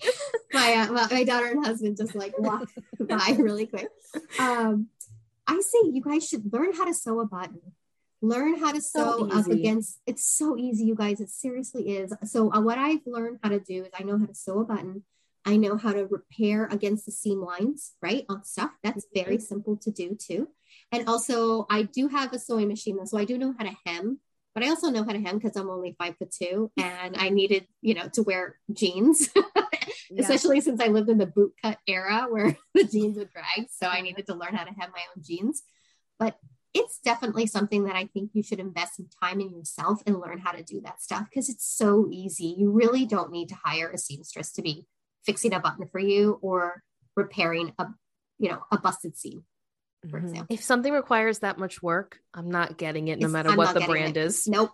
[0.53, 3.89] my, uh, my my daughter and husband just like walked by really quick.
[4.41, 4.89] Um,
[5.47, 7.61] I say you guys should learn how to sew a button.
[8.27, 10.01] Learn how to So sew up against.
[10.07, 11.21] It's so easy, you guys.
[11.21, 12.13] It seriously is.
[12.25, 14.65] So uh, what I've learned how to do is I know how to sew a
[14.65, 15.05] button.
[15.45, 18.25] I know how to repair against the seam lines, right?
[18.29, 18.73] On stuff.
[18.83, 20.49] That's very simple to do too.
[20.91, 23.77] And also, I do have a sewing machine, though, so I do know how to
[23.87, 24.19] hem.
[24.55, 27.29] But I also know how to hem because I'm only five foot two, and I
[27.29, 29.29] needed, you know, to wear jeans,
[30.11, 30.23] Yeah.
[30.23, 33.69] especially since I lived in the boot cut era where the jeans would drag.
[33.71, 35.63] So I needed to learn how to hem my own jeans.
[36.19, 36.39] But
[36.77, 40.39] it's definitely something that I think you should invest some time in yourself and learn
[40.39, 42.55] how to do that stuff because it's so easy.
[42.59, 44.87] You really don't need to hire a seamstress to be
[45.25, 46.83] fixing a button for you or
[47.17, 47.87] repairing a,
[48.39, 49.45] you know, a busted seam,
[50.11, 50.25] for Mhm.
[50.25, 50.55] example.
[50.55, 53.73] If something requires that much work, I'm not getting it no It's- matter I'm what
[53.75, 54.27] the brand it.
[54.27, 54.47] is.
[54.47, 54.73] Nope.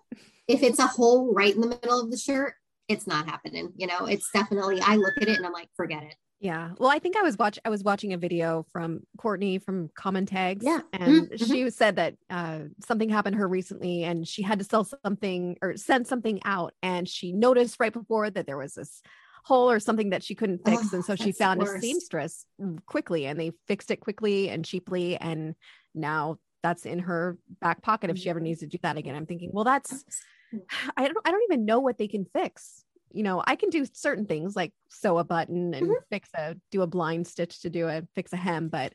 [0.49, 2.55] If it's a hole right in the middle of the shirt,
[2.89, 3.73] it's not happening.
[3.77, 6.17] You know, it's definitely, I look at it and I'm like, forget it.
[6.43, 6.73] Yeah.
[6.79, 10.27] Well, I think I was watch I was watching a video from Courtney from Common
[10.27, 10.65] Tags.
[10.65, 10.81] Yeah.
[10.93, 14.65] And Mhm, she said that uh, something happened to her recently and she had to
[14.65, 16.75] sell something or send something out.
[16.83, 19.03] And she noticed right before that there was this
[19.45, 20.93] hole or something that she couldn't fix.
[20.93, 22.45] Oh, and so she that's the found a seamstress
[22.87, 25.17] quickly and they fixed it quickly and cheaply.
[25.17, 25.55] And
[25.95, 28.43] now that's in her back pocket if she ever Mhm.
[28.43, 29.15] needs to do that again.
[29.15, 30.05] I'm thinking, well, that's
[30.97, 32.85] I don't I don't even know what they can fix.
[33.15, 35.95] You know, I can do certain things like sew a button and Mhm.
[36.11, 38.95] fix a do a blind stitch to do a fix a hem, but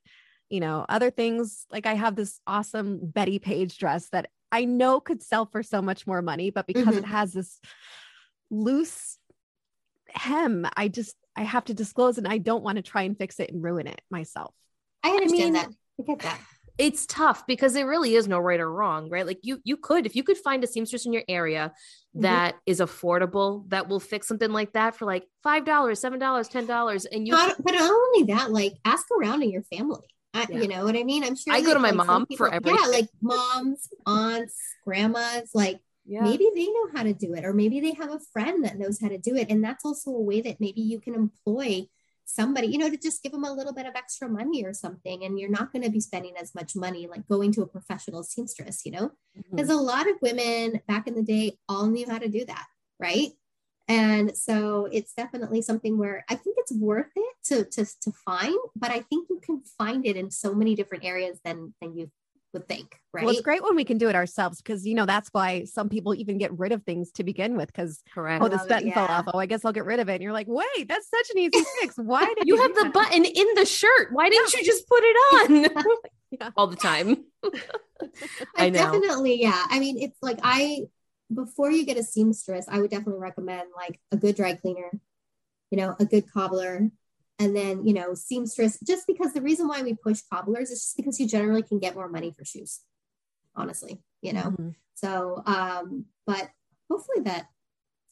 [0.49, 4.99] you know, other things like I have this awesome Bettie Page dress that I know
[5.01, 6.99] could sell for so much more money, but because Mhm.
[6.99, 7.59] it has this
[8.49, 9.18] loose
[10.09, 13.39] hem, I just I have to disclose and I don't want to try and fix
[13.39, 14.55] it and ruin it myself.
[15.03, 15.70] I understand mean- that.
[15.99, 16.39] I get that.
[16.80, 19.26] it's tough because there really is no right or wrong, right?
[19.26, 21.74] Like you you could if you could find a seamstress in your area
[22.18, 22.22] Mhm.
[22.22, 26.47] that is affordable that will fix something like that for like five dollars, seven dollars,
[26.47, 30.07] ten dollars, and you Not, but not only that, like ask around in your family.
[30.34, 30.61] I, Yeah.
[30.61, 31.24] You know what I mean?
[31.24, 31.53] I'm sure.
[31.53, 32.80] I go to my like, mom for everything.
[32.82, 35.51] Yeah, like moms, aunts, grandmas.
[35.53, 36.22] Like yeah.
[36.22, 38.99] maybe they know how to do it, or maybe they have a friend that knows
[39.01, 41.88] how to do it, and that's also a way that maybe you can employ
[42.28, 45.23] somebody, you know, to just give them a little bit of extra money or something,
[45.23, 48.21] and you're not going to be spending as much money like going to a professional
[48.21, 48.86] seamstress.
[48.86, 49.05] You know,
[49.38, 49.55] mm-hmm.
[49.55, 52.65] because a lot of women back in the day all knew how to do that,
[52.99, 53.30] right?
[53.88, 58.57] And so it's definitely something where I think it's worth it to to to find,
[58.75, 62.11] but I think you can find it in so many different areas than than you
[62.58, 63.24] would think, right?
[63.24, 65.89] Well, it's great when we can do it ourselves because you know that's why some
[65.89, 68.43] people even get rid of things to begin with because correct.
[68.43, 70.16] oh this love it, button fell off oh I guess I'll get rid of it
[70.16, 72.84] and you're like wait that's such an easy fix why did you you have the
[72.84, 74.10] that?" button in the shirt.
[74.12, 75.86] Why didn't you just put it on?
[76.30, 76.49] Yeah.
[76.58, 77.24] All the time.
[77.41, 78.91] I, I know.
[78.91, 79.64] definitely, yeah.
[79.70, 80.82] I mean, it's like I
[81.34, 84.91] before you get a seamstress, I would definitely recommend like a good dry cleaner,
[85.72, 86.89] you know, a good cobbler,
[87.40, 88.80] and then you know, seamstress.
[88.86, 91.96] Just because the reason why we push cobblers is just because you generally can get
[91.96, 92.82] more money for shoes.
[93.56, 94.52] Honestly, you know.
[94.52, 94.76] Mhm.
[94.96, 96.50] So, um, but
[96.90, 97.48] hopefully that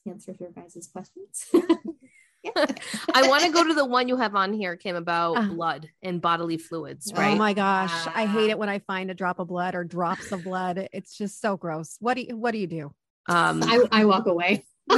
[0.07, 1.45] answers your guys' questions.
[2.43, 2.65] yeah.
[3.13, 5.47] I want to go to the one you have on here, Kim, about Ah.
[5.51, 7.33] blood and bodily fluids, Oh right?
[7.33, 8.51] Oh my gosh, I hate Ah.
[8.51, 10.87] it when I find a drop of blood or drops of blood.
[10.93, 11.97] It's just so gross.
[11.99, 12.93] What do you what do you do?
[13.27, 14.63] um, I, I walk away.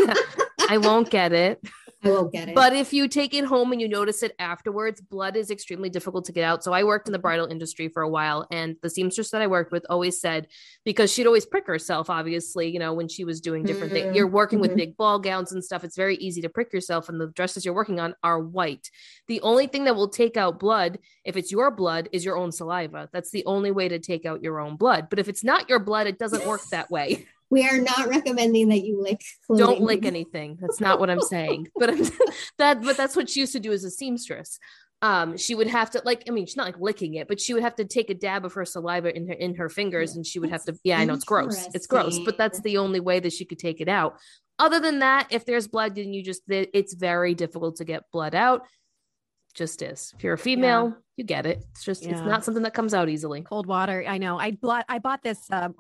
[0.70, 1.62] I won't get it.
[2.04, 2.56] I won't get it.
[2.56, 6.26] But if you take it home and you notice it afterwards, blood is extremely difficult
[6.26, 6.64] to get out.
[6.64, 9.48] So I worked in the bridal industry for a while, and the seamstress that I
[9.48, 10.48] worked with always said,
[10.86, 14.08] because she'd always prick herself, obviously, you know, when she was doing different things.
[14.08, 14.78] Mhm, You're working with mhm.
[14.78, 15.84] big ball gowns and stuff.
[15.84, 18.92] It's very easy to prick yourself, and the dresses you're working on are white.
[19.28, 22.52] The only thing that will take out blood, if it's your blood, is your own
[22.52, 23.10] saliva.
[23.12, 25.08] That's the only way to take out your own blood.
[25.10, 27.26] But if it's not your blood, it doesn't work that way.
[27.50, 29.22] we are not recommending that you lick.
[29.46, 29.66] Clothing.
[29.66, 30.58] don't lick anything.
[30.60, 31.70] That's not what i'm saying.
[31.80, 32.04] But I'm,
[32.58, 34.60] that but that's what she used to do as a seamstress.
[35.02, 37.54] Um she would have to like i mean she's not like licking it but she
[37.54, 40.26] would have to take a dab of her saliva in her in her fingers and
[40.26, 41.68] she would have to yeah i know it's gross.
[41.74, 44.18] It's gross but that's the only way that she could take it out.
[44.58, 48.34] Other than that if there's blood then you just it's very difficult to get blood
[48.34, 48.64] out.
[49.54, 50.14] Just is.
[50.16, 51.64] If you're a female you get it.
[51.72, 53.42] It's just it's not something that comes out easily.
[53.42, 54.06] Cold water.
[54.08, 54.40] I know.
[54.40, 55.74] I bought I bought this um,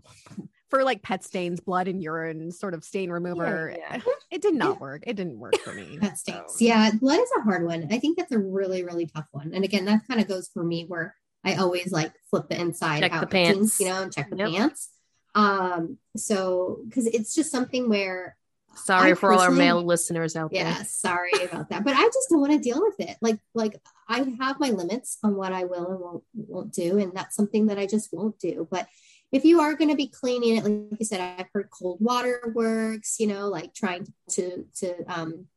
[0.69, 3.73] for like pet stains, blood and urine sort of stain remover.
[3.77, 3.99] yeah.
[4.29, 5.03] It did not work.
[5.07, 5.97] It didn't work for me.
[6.01, 6.61] That stinks.
[6.61, 7.87] Yeah, blood is a hard one.
[7.91, 9.51] I think that's a really, really tough one.
[9.53, 11.15] And again, that kind of goes for me where
[11.45, 13.57] I always like flip the inside Check the out pants.
[13.57, 14.49] jeans, you know, and check the Yep.
[14.49, 14.89] pants.
[15.35, 18.35] Um, so because it's just something where
[18.75, 21.83] sorry I for all our male listeners out there yeah, sorry about that.
[21.83, 23.17] But I just don't want to deal with it.
[23.21, 27.13] Like, like I have my limits on what I will and won't won't do, and
[27.13, 28.67] that's something that I just won't do.
[28.69, 28.87] But
[29.31, 32.51] if you are going to be cleaning it, like you said, I've heard cold water
[32.53, 33.19] works.
[33.19, 35.47] You know, like trying to to um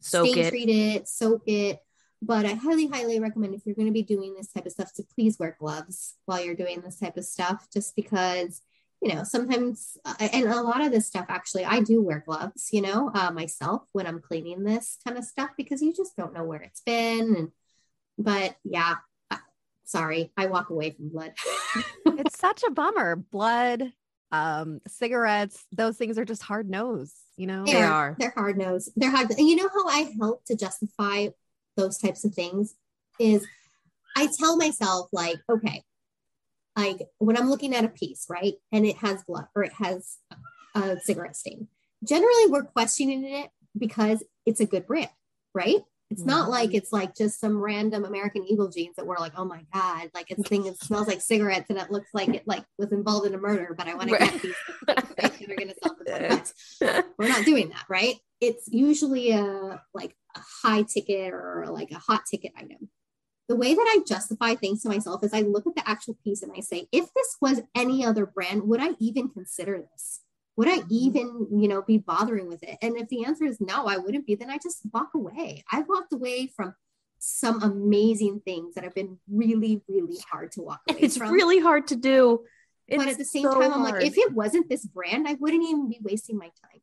[0.00, 1.80] soak stain it treat it, soak it.
[2.22, 4.92] But I highly, highly recommend if you're going to be doing this type of stuff
[4.94, 8.62] to please wear gloves while you're doing this type of stuff, just because,
[9.02, 12.70] you know, sometimes, uh, and a lot of this stuff actually, I do wear gloves,
[12.72, 16.32] you know, uh, myself when I'm cleaning this kind of stuff because you just don't
[16.32, 17.36] know where it's been.
[17.36, 17.48] And,
[18.16, 18.94] but yeah,
[19.86, 21.32] sorry, I walk away from blood.
[22.06, 23.16] it's such a bummer.
[23.16, 23.92] Blood,
[24.32, 27.64] um, cigarettes, those things are just hard nose, you know?
[27.64, 27.82] They They're-
[28.18, 28.90] They're hard nosed.
[28.96, 29.30] They're hard.
[29.30, 31.28] And you know how I help to justify
[31.76, 32.74] those types of things
[33.18, 33.46] is
[34.16, 35.82] I tell myself like, okay,
[36.76, 40.16] like when I'm looking at a piece, right, and it has blood or it has
[40.74, 41.68] a cigarette stain.
[42.04, 45.08] Generally, we're questioning it because it's a good brand,
[45.54, 45.80] right?
[46.10, 46.76] It's not like mm-hmm.
[46.76, 50.30] it's like just some random American Eagle jeans that we're like, oh my god, like
[50.30, 53.34] it's thing that smells like cigarettes and it looks like it like was involved in
[53.34, 54.56] a murder, but I want to get these things,
[54.88, 55.40] right?
[55.40, 58.14] And we're gonna sell for 20 we're not doing that right?
[58.40, 62.88] It's usually a like a high ticket or like a hot ticket item.
[63.48, 66.42] The way that i justify things to myself is i look at the actual piece
[66.42, 70.20] and i say if this was any other brand would i even consider this
[70.56, 72.78] would i even you know be bothering with it?
[72.82, 75.64] And if the answer is no i wouldn't be then i just walk away.
[75.70, 76.74] I've walked away from
[77.18, 81.32] some amazing things that have been really really hard to walk away it's from.
[81.32, 82.44] really hard to do.
[82.88, 85.64] But at the same so time i'm like if it wasn't this brand i wouldn't
[85.64, 86.80] even be wasting my time.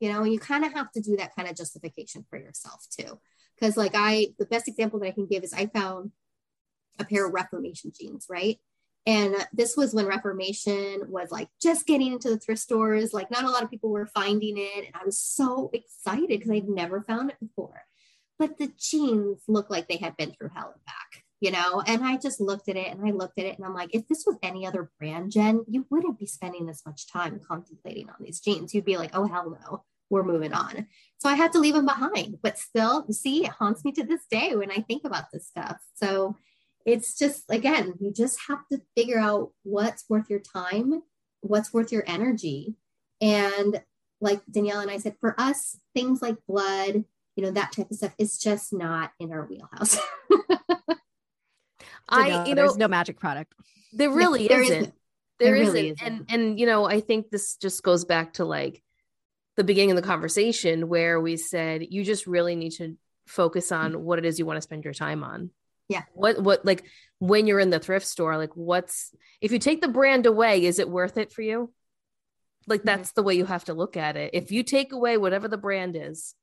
[0.00, 2.84] You know, and you kind of have to do that kind of justification for yourself
[2.98, 3.20] too.
[3.54, 6.10] Because, like, I, the best example that I can give is I found
[6.98, 8.58] a pair of Reformation jeans, right?
[9.04, 13.12] And this was when Reformation was like just getting into the thrift stores.
[13.12, 14.86] Like, not a lot of people were finding it.
[14.86, 17.82] And I was so excited because I'd never found it before.
[18.38, 21.82] But the jeans looked like they had been through hell and back, you know?
[21.86, 24.06] And I just looked at it and I looked at it and I'm like, if
[24.06, 28.16] this was any other brand, Jen, you wouldn't be spending this much time contemplating on
[28.20, 28.72] these jeans.
[28.72, 30.86] You'd be like, oh, hell no, we're moving on.
[31.18, 32.38] So I had to leave them behind.
[32.42, 35.48] But still, you see, it haunts me to this day when I think about this
[35.48, 35.78] stuff.
[35.94, 36.36] So,
[36.86, 41.02] it's just again you just have to figure out what's worth your time
[41.40, 42.76] what's worth your energy.
[43.20, 43.82] And
[44.20, 47.04] like danielle and i said for us things like blood
[47.36, 49.98] you know that type of stuff is just not in our wheelhouse.
[52.08, 53.54] I no, you know there's no magic product.
[53.92, 54.76] there really no, there isn't.
[54.76, 54.94] isn't.
[55.38, 55.74] There, there isn't.
[55.74, 56.06] Really isn't.
[56.06, 58.82] And and you know i think this just goes back to like
[59.56, 63.92] the beginning of the conversation where we said you just really need to focus on
[63.92, 64.02] mm-hmm.
[64.02, 65.50] what it is you want to spend your time on
[65.92, 66.84] yeah what what like
[67.18, 70.78] when you're in the thrift store like what's if you take the brand away is
[70.78, 71.72] it worth it for you
[72.66, 72.86] like mm-hmm.
[72.86, 73.20] that's mm-hmm.
[73.20, 75.96] the way you have to look at it if you take away whatever the brand
[75.96, 76.34] is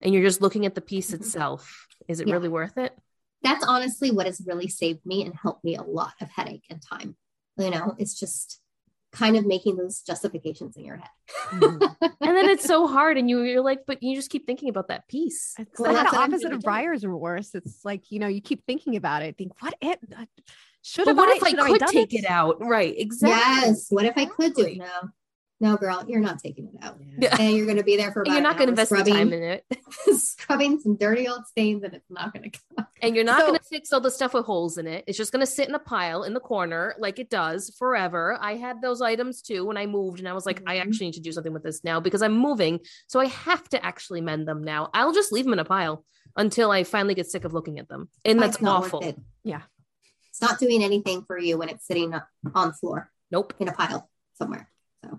[0.00, 1.22] and you're just looking at the piece mm-hmm.
[1.22, 2.34] itself is it yeah.
[2.34, 2.92] really worth it
[3.42, 6.82] that's honestly what has really saved me and helped me a lot of headache and
[6.82, 7.16] time
[7.56, 8.60] you know it's just
[9.12, 11.10] kind of making those justifications in your head.
[11.50, 12.06] mm-hmm.
[12.20, 14.88] And then it's so hard, and you, you're like, but you just keep thinking about
[14.88, 15.54] that piece.
[15.58, 17.54] It's well, like the opposite of buyer's remorse.
[17.54, 19.38] It's like you know, you keep thinking about it.
[19.38, 19.98] Think, what it
[20.82, 21.16] should have.
[21.16, 22.24] What I, if I could I take it?
[22.24, 22.30] it?
[22.30, 22.60] out?
[22.60, 22.94] Right?
[22.98, 23.68] Exactly.
[23.68, 23.86] Yes.
[23.88, 24.78] What if I could do it?
[24.78, 25.10] No
[25.60, 26.98] no, girl, you're not taking it out.
[27.18, 27.36] Yeah.
[27.38, 29.32] And you're going to be there for about You're not going to invest scrubbing, time
[29.32, 29.64] in it.
[30.16, 33.46] scrubbing some dirty old stains and it's not going to come And you're not so,
[33.48, 35.02] going to fix all the stuff with holes in it.
[35.08, 38.38] It's just going to sit in a pile in the corner like it does forever.
[38.40, 40.68] I had those items too when I moved and I was like, mm-hmm.
[40.68, 42.78] I actually need to do something with this now because I'm moving.
[43.08, 44.90] So I have to actually mend them now.
[44.94, 46.04] I'll just leave them in a pile
[46.36, 48.10] until I finally get sick of looking at them.
[48.24, 49.02] And that's awful.
[49.42, 49.62] Yeah.
[50.30, 52.14] It's not doing anything for you when it's sitting
[52.54, 53.10] on the floor.
[53.32, 53.54] Nope.
[53.58, 54.70] In a pile somewhere.
[55.04, 55.18] So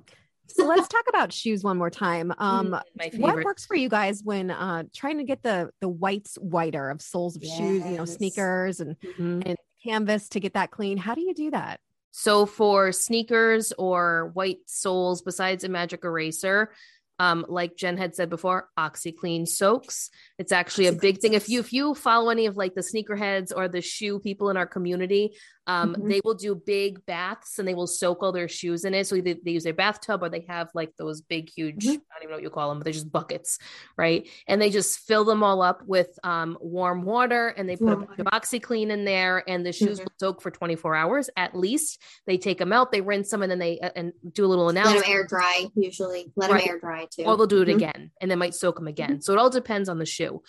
[0.49, 2.33] so let's talk about shoes one more time.
[2.37, 6.35] Um, mm, what works for you guys when uh, trying to get the the whites
[6.35, 7.57] whiter of soles of yes.
[7.57, 9.41] shoes, you know, sneakers and mm-hmm.
[9.45, 10.97] and canvas to get that clean?
[10.97, 11.79] How do you do that?
[12.11, 16.71] So for sneakers or white soles, besides a magic eraser,
[17.19, 20.09] um, like Jen had said before, OxiClean soaks.
[20.37, 21.33] It's actually a big thing.
[21.33, 24.57] If you if you follow any of like the sneakerheads or the shoe people in
[24.57, 25.35] our community,
[25.69, 26.09] um, mm-hmm.
[26.09, 29.05] they will do big baths and they will soak all their shoes in it.
[29.05, 31.89] So they, they use their bathtub or they have like those big, huge, mm-hmm.
[31.89, 33.59] I don't even know what you call them, but they're just buckets,
[33.95, 34.27] right?
[34.47, 38.01] And they just fill them all up with um, warm water and they put warm
[38.01, 40.05] a bunch of OxiClean in there and the shoes mm-hmm.
[40.05, 42.01] will soak for 24 hours at least.
[42.25, 44.69] They take them out, they rinse them, and then they uh, and do a little
[44.69, 44.95] analysis.
[44.95, 46.31] Let them air dry usually.
[46.35, 46.61] Let right.
[46.61, 47.25] them air dry too.
[47.25, 47.77] Or they'll do it mm-hmm.
[47.77, 49.09] again and they might soak them again.
[49.11, 49.21] Mm-hmm.
[49.21, 50.41] So it all depends on the shoe.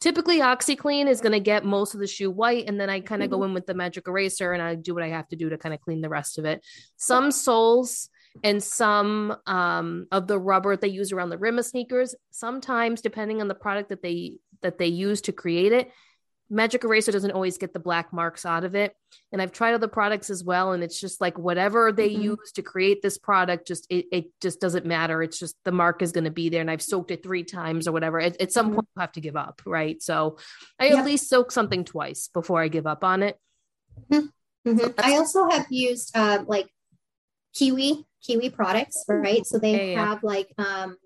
[0.00, 3.22] Typically, OxiClean is going to get most of the shoe white, and then I kind
[3.22, 3.40] of mm-hmm.
[3.40, 5.58] go in with the magic eraser and I do what I have to do to
[5.58, 6.64] kind of clean the rest of it.
[6.96, 8.08] Some soles
[8.44, 13.40] and some um, of the rubber they use around the rim of sneakers, sometimes depending
[13.40, 15.90] on the product that they that they use to create it,
[16.50, 18.94] Magic Eraser doesn't always get the black marks out of it.
[19.32, 20.72] And I've tried other products as well.
[20.72, 22.22] And it's just like whatever they mm-hmm.
[22.22, 25.22] use to create this product, just it, it just doesn't matter.
[25.22, 26.62] It's just the mark is going to be there.
[26.62, 28.18] And I've soaked it three times or whatever.
[28.20, 28.76] At, at some mm-hmm.
[28.76, 29.60] point, you have to give up.
[29.66, 30.02] Right.
[30.02, 30.38] So
[30.78, 30.96] I yeah.
[30.96, 33.38] at least soak something twice before I give up on it.
[34.10, 34.70] Mm-hmm.
[34.70, 34.90] mm-hmm.
[34.98, 36.68] I also have used uh, like
[37.54, 39.44] Kiwi, Kiwi products, right?
[39.44, 40.28] So they yeah, have yeah.
[40.28, 40.96] like um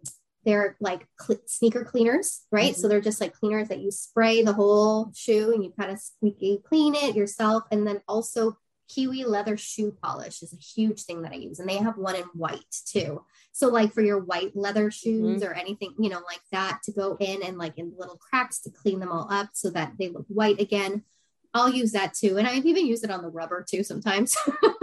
[0.44, 2.72] they're like cl- sneaker cleaners, right?
[2.72, 2.80] Mm-hmm.
[2.80, 5.98] So they're just like cleaners that you spray the whole shoe and you kind of
[5.98, 7.64] squeaky clean it yourself.
[7.70, 8.56] And then also
[8.88, 11.60] Kiwi leather shoe polish is a huge thing that I use.
[11.60, 13.24] And they have one in white too.
[13.52, 15.50] So like for your white leather shoes mm-hmm.
[15.50, 18.70] or anything, you know, like that to go in and like in little cracks to
[18.70, 21.04] clean them all up so that they look white again.
[21.54, 22.38] I'll use that too.
[22.38, 24.36] And I've even used it on the rubber too sometimes.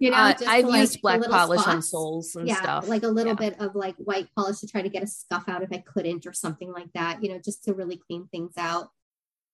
[0.00, 1.74] you know, uh, I've like used black polish spots.
[1.74, 2.88] on soles and yeah, stuff.
[2.88, 3.50] Like a little yeah.
[3.50, 6.26] bit of like white polish to try to get a scuff out if I couldn't
[6.26, 8.88] or something like that, you know, just to really clean things out.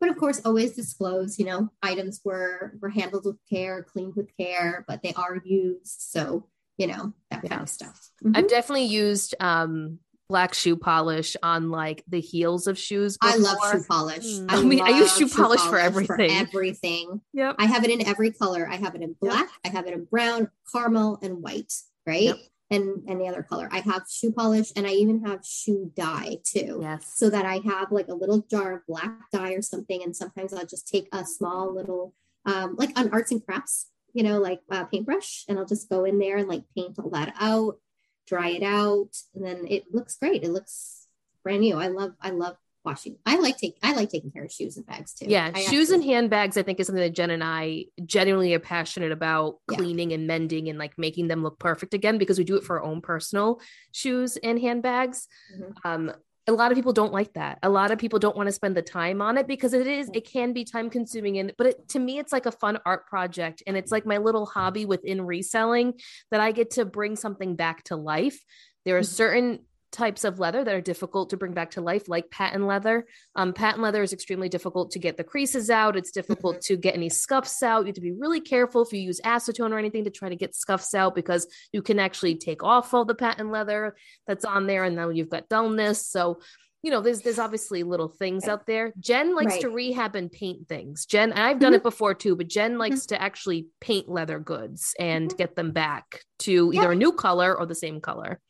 [0.00, 4.28] but of course always disclose you know items were were handled with care cleaned with
[4.36, 6.46] care but they are used so
[6.78, 8.36] you know that kind of stuff mm-hmm.
[8.36, 13.16] i've definitely used um black shoe polish on like the heels of shoes.
[13.20, 14.24] I love shoe polish.
[14.24, 14.46] Mm.
[14.48, 16.30] I mean, I use love shoe polish for everything.
[16.30, 17.20] everything.
[17.32, 17.56] Yep.
[17.58, 18.68] I have it in every color.
[18.68, 19.48] I have it in black.
[19.64, 21.72] I have it in brown, caramel, and white.
[22.06, 22.22] Right.
[22.22, 22.38] Yep.
[22.68, 23.68] And any other color.
[23.70, 26.80] I have shoe polish, and I even have shoe dye too.
[26.82, 27.12] Yes.
[27.14, 30.52] So that I have like a little jar of black dye or something, and sometimes
[30.52, 32.12] I'll just take a small little,
[32.44, 36.04] um, like on arts and crafts, you know, like a paintbrush, and I'll just go
[36.04, 37.78] in there and like paint all that out,
[38.26, 40.42] dry it out, and then it looks great.
[40.42, 41.06] It looks
[41.44, 41.76] brand new.
[41.76, 42.56] I love, I love
[42.86, 43.16] washing.
[43.26, 45.26] I like taking I like taking care of shoes and bags too.
[45.28, 48.60] Yeah, I shoes and handbags, I think, is something that Jen and I genuinely are
[48.60, 49.76] passionate about Yeah.
[49.76, 52.78] cleaning and mending and like making them look perfect again because we do it for
[52.78, 53.60] our own personal
[53.92, 55.26] shoes and handbags.
[55.54, 55.74] Mhm.
[55.84, 56.12] Um,
[56.48, 57.58] a lot of people don't like that.
[57.64, 60.08] A lot of people don't want to spend the time on it because it is,
[60.14, 61.38] it can be time consuming.
[61.38, 64.18] And but it, to me, it's like a fun art project, and it's like my
[64.18, 65.94] little hobby within reselling
[66.30, 68.40] that I get to bring something back to life.
[68.84, 69.06] There are Mhm.
[69.06, 69.58] certain
[69.92, 73.06] types of leather that are difficult to bring back to life, like patent leather.
[73.34, 75.96] Um, patent leather is extremely difficult to get the creases out.
[75.96, 77.80] It's difficult to get any scuffs out.
[77.80, 80.36] You have to be really careful if you use acetone or anything to try to
[80.36, 84.66] get scuffs out because you can actually take off all the patent leather that's on
[84.66, 86.06] there, and now you've got dullness.
[86.06, 86.40] So,
[86.82, 88.92] you know, there's there's obviously little things out there.
[89.00, 89.60] Jen likes Right.
[89.62, 91.04] to rehab and paint things.
[91.06, 92.52] Jen, and I've done it before too, but Mm-hmm.
[92.54, 96.82] Jen likes to actually paint leather goods and get them back to Yeah.
[96.82, 98.40] either a new color or the same color.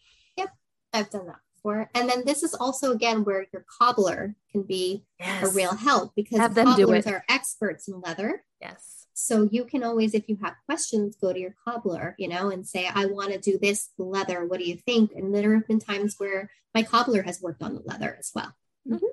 [0.97, 1.91] I've done that before.
[1.95, 6.39] And then this is also again where your cobbler can be a real help because
[6.39, 8.45] Have cobblers are experts in leather.
[8.61, 9.07] yes.
[9.19, 12.69] So you can always, if you have questions, go to your cobbler, you know, and
[12.69, 14.45] say, I want to do this leather.
[14.45, 15.13] What do you think?
[15.17, 18.53] And there have been times where my cobbler has worked on the leather as well.
[18.87, 19.07] Mm-hmm.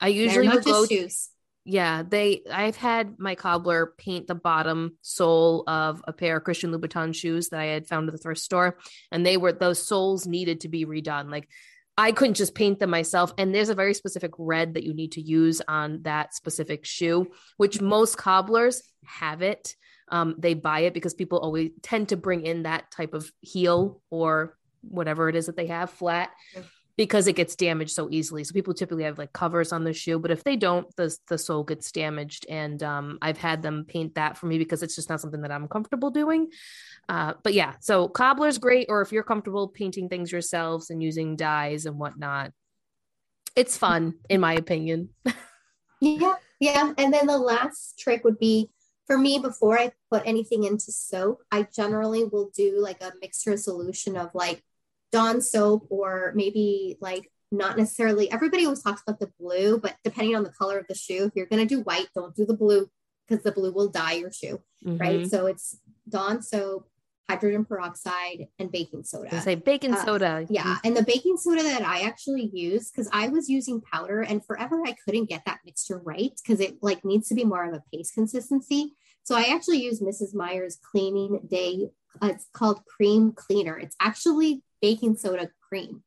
[0.00, 1.28] I usually would go shoes.
[1.66, 6.72] Yeah, they I've had my cobbler paint the bottom sole of a pair of Christian
[6.72, 8.76] Louboutin shoes that I had found at the thrift store
[9.10, 11.30] and they were those soles needed to be redone.
[11.30, 11.48] Like
[11.96, 15.12] I couldn't just paint them myself and there's a very specific red that you need
[15.12, 19.74] to use on that specific shoe, which most cobblers have it.
[20.10, 24.02] Um, they buy it because people always tend to bring in that type of heel
[24.10, 26.28] or whatever it is that they have flat
[26.96, 28.44] because it gets damaged so easily.
[28.44, 31.38] So people typically have like covers on the shoe, but if they don't, the the
[31.38, 32.46] sole gets damaged.
[32.48, 35.52] And um, I've had them paint that for me because it's just not something that
[35.52, 36.50] I'm comfortable doing.
[37.08, 41.36] Uh, but yeah, so cobbler's great, or if you're comfortable painting things yourselves and using
[41.36, 42.52] dyes and whatnot,
[43.56, 45.10] it's fun in my opinion.
[46.00, 46.92] Yeah, yeah.
[46.98, 48.68] And then the last trick would be
[49.06, 53.56] for me before I put anything into soap, I generally will do like a mixture
[53.56, 54.62] solution of like
[55.14, 60.34] Dawn soap or maybe like not necessarily everybody always talks about the blue, but depending
[60.36, 62.88] on the color of the shoe, if you're gonna do white, don't do the blue
[63.28, 65.20] because the blue will dye your shoe, right?
[65.20, 65.30] Mhm.
[65.30, 66.88] So it's Dawn soap,
[67.30, 69.34] hydrogen peroxide, and baking soda.
[69.36, 70.46] I say baking Uh, soda.
[70.50, 70.76] Yeah.
[70.84, 74.82] And the baking soda that I actually use, because I was using powder and forever
[74.84, 77.82] I couldn't get that mixture right because it like needs to be more of a
[77.92, 78.94] paste consistency.
[79.22, 80.34] So I actually use Mrs.
[80.34, 81.90] Meyer's cleaning day.
[82.22, 83.76] uh, it's called cream cleaner.
[83.76, 86.02] It's actually baking soda cream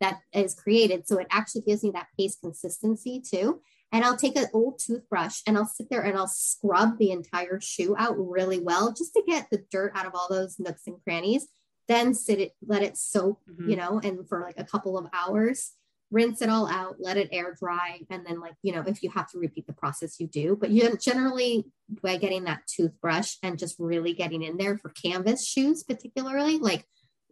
[0.00, 1.06] that is created.
[1.06, 3.60] So it actually gives me that paste consistency too.
[3.92, 7.60] And I'll take an old toothbrush and I'll sit there and I'll scrub the entire
[7.60, 10.96] shoe out really well just to get the dirt out of all those nooks and
[11.04, 11.46] crannies.
[11.88, 13.70] Then sit it, let it soak, Mhm.
[13.70, 15.72] you know, and for like a couple of hours,
[16.10, 18.00] rinse it all out, let it air dry.
[18.10, 20.56] And then, like, you know, if you have to repeat the process, you do.
[20.60, 21.54] But you generally,
[22.02, 26.86] by getting that toothbrush and just really getting in there for canvas shoes, particularly, like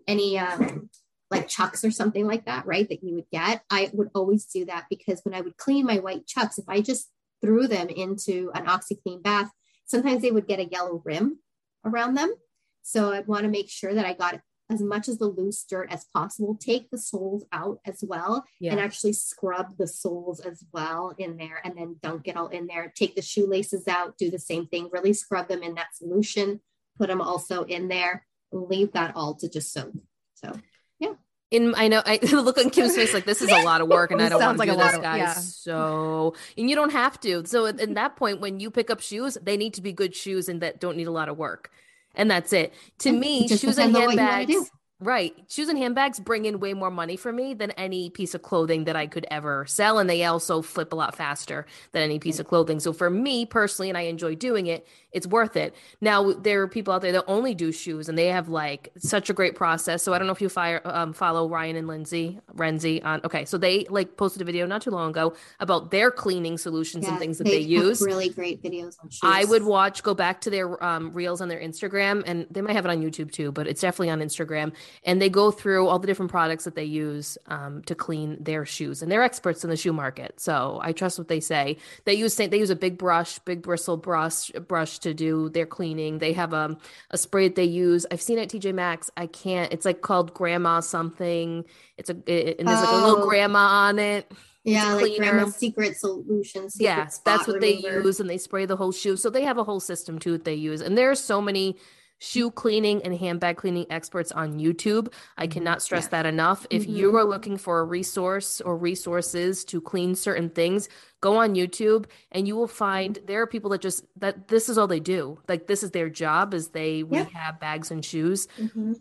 [0.06, 0.90] any, um,
[1.30, 2.88] like chucks or something like that, right?
[2.88, 3.62] That you would get.
[3.70, 6.80] I would always do that because when I would clean my white chucks, if I
[6.80, 7.10] just
[7.42, 9.50] threw them into an OxiClean bath,
[9.86, 11.38] sometimes they would get a yellow rim
[11.84, 12.34] around them.
[12.82, 14.40] So I'd want to make sure that I got
[14.70, 16.56] as much as the loose dirt as possible.
[16.58, 18.72] Take the soles out as well Yeah.
[18.72, 22.66] and actually scrub the soles as well in there and then dunk it all in
[22.66, 22.92] there.
[22.94, 26.60] Take the shoelaces out, do the same thing, really scrub them in that solution,
[26.96, 28.26] put them also in there,
[28.58, 29.92] leave that all to just soak.
[30.34, 30.52] So
[30.98, 31.14] yeah.
[31.50, 34.10] in I know I look on Kim's face like this is a lot of work
[34.10, 35.18] and I don't want to like do a this, lot of- guys.
[35.18, 35.32] yeah.
[35.34, 37.44] So and you don't have to.
[37.46, 40.14] So at, at that point, when you pick up shoes, they need to be good
[40.14, 41.70] shoes and that don't need a lot of work.
[42.14, 42.72] And that's it.
[43.00, 44.70] To me, it shoes and depends on what you wanna handbags.
[45.04, 45.34] Right.
[45.48, 48.84] Shoes and handbags bring in way more money for me than any piece of clothing
[48.84, 49.98] that I could ever sell.
[49.98, 52.80] And they also flip a lot faster than any piece of clothing.
[52.80, 55.74] So for me personally, and I enjoy doing it, it's worth it.
[56.00, 59.28] Now, there are people out there that only do shoes and they have like such
[59.28, 60.02] a great process.
[60.02, 63.20] So I don't know if you fire, um, follow Ryan and Lindsay Renzi on.
[63.24, 63.44] Okay.
[63.44, 67.18] So they like posted a video not too long ago about their cleaning solutions and
[67.18, 68.00] things that they, have use.
[68.00, 69.20] Really great videos on shoes.
[69.22, 72.74] I would watch, go back to their um, reels on their Instagram, and they might
[72.74, 74.72] have it on YouTube too, but it's definitely on Instagram.
[75.02, 78.64] And they go through all the different products that they use um, to clean their
[78.64, 80.38] shoes and they're experts in the shoe market.
[80.40, 81.76] So i trust what they say.
[82.04, 86.18] They use they use a big brush big bristle brush brush to do their cleaning.
[86.18, 86.76] They have a,
[87.10, 88.06] a spray that they use.
[88.10, 89.10] I've seen it at tj maxx.
[89.16, 91.64] I can't it's like called grandma something.
[91.96, 93.28] It's a it, and there's like a little Oh.
[93.28, 94.30] grandma on it.
[94.64, 95.16] Yeah, like.
[95.18, 96.74] Grandma's Secret solutions.
[96.74, 99.16] Secret yes that's what they use and they spray the whole shoe.
[99.16, 100.80] So they have a whole system too that they use.
[100.80, 101.76] And there are so many
[102.24, 106.10] shoe cleaning and handbag cleaning experts on youtube i cannot stress Yeah.
[106.22, 106.96] that enough if Mhm.
[106.96, 110.88] you are looking for a resource or resources to clean certain things
[111.20, 114.78] go on youtube and you will find there are people that just that this is
[114.78, 117.24] all they do like this is their job is they Yeah.
[117.24, 119.00] rehab bags and shoes Mhm.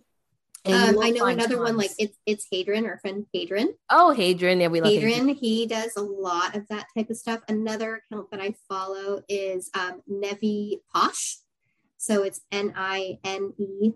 [0.66, 3.74] and Um, I know another one like it's it's Hadrian, our friend Hadrian.
[3.90, 7.18] oh hadrian yeah we love hadrian, Hadrian, he does a lot of that type of
[7.18, 7.42] stuff.
[7.48, 11.38] Another account that I follow is um, Nevi Posh.
[12.04, 13.94] So it's N I N E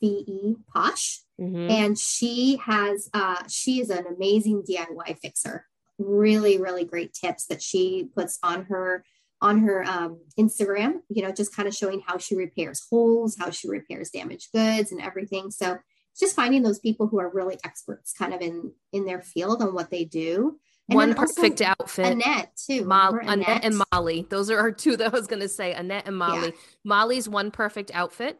[0.00, 1.20] V E Posh.
[1.38, 1.70] Mhm.
[1.70, 5.66] And she has, uh, she is an amazing DIY fixer.
[5.98, 9.04] Really, really great tips that she puts on her
[9.42, 11.02] on her um, Instagram.
[11.10, 14.90] You know, just kind of showing how she repairs holes, how she repairs damaged goods,
[14.90, 15.50] and everything.
[15.50, 15.78] So
[16.12, 19.60] it's just finding those people who are really experts, kind of in in their field
[19.60, 20.58] on what they do.
[20.92, 22.84] And one perfect outfit Annette too.
[22.84, 24.26] Mo- Remember Annette and Molly.
[24.28, 25.72] Those are our two that I was going to say.
[25.72, 26.52] Annette and Molly.
[26.84, 28.38] Molly's one perfect outfit.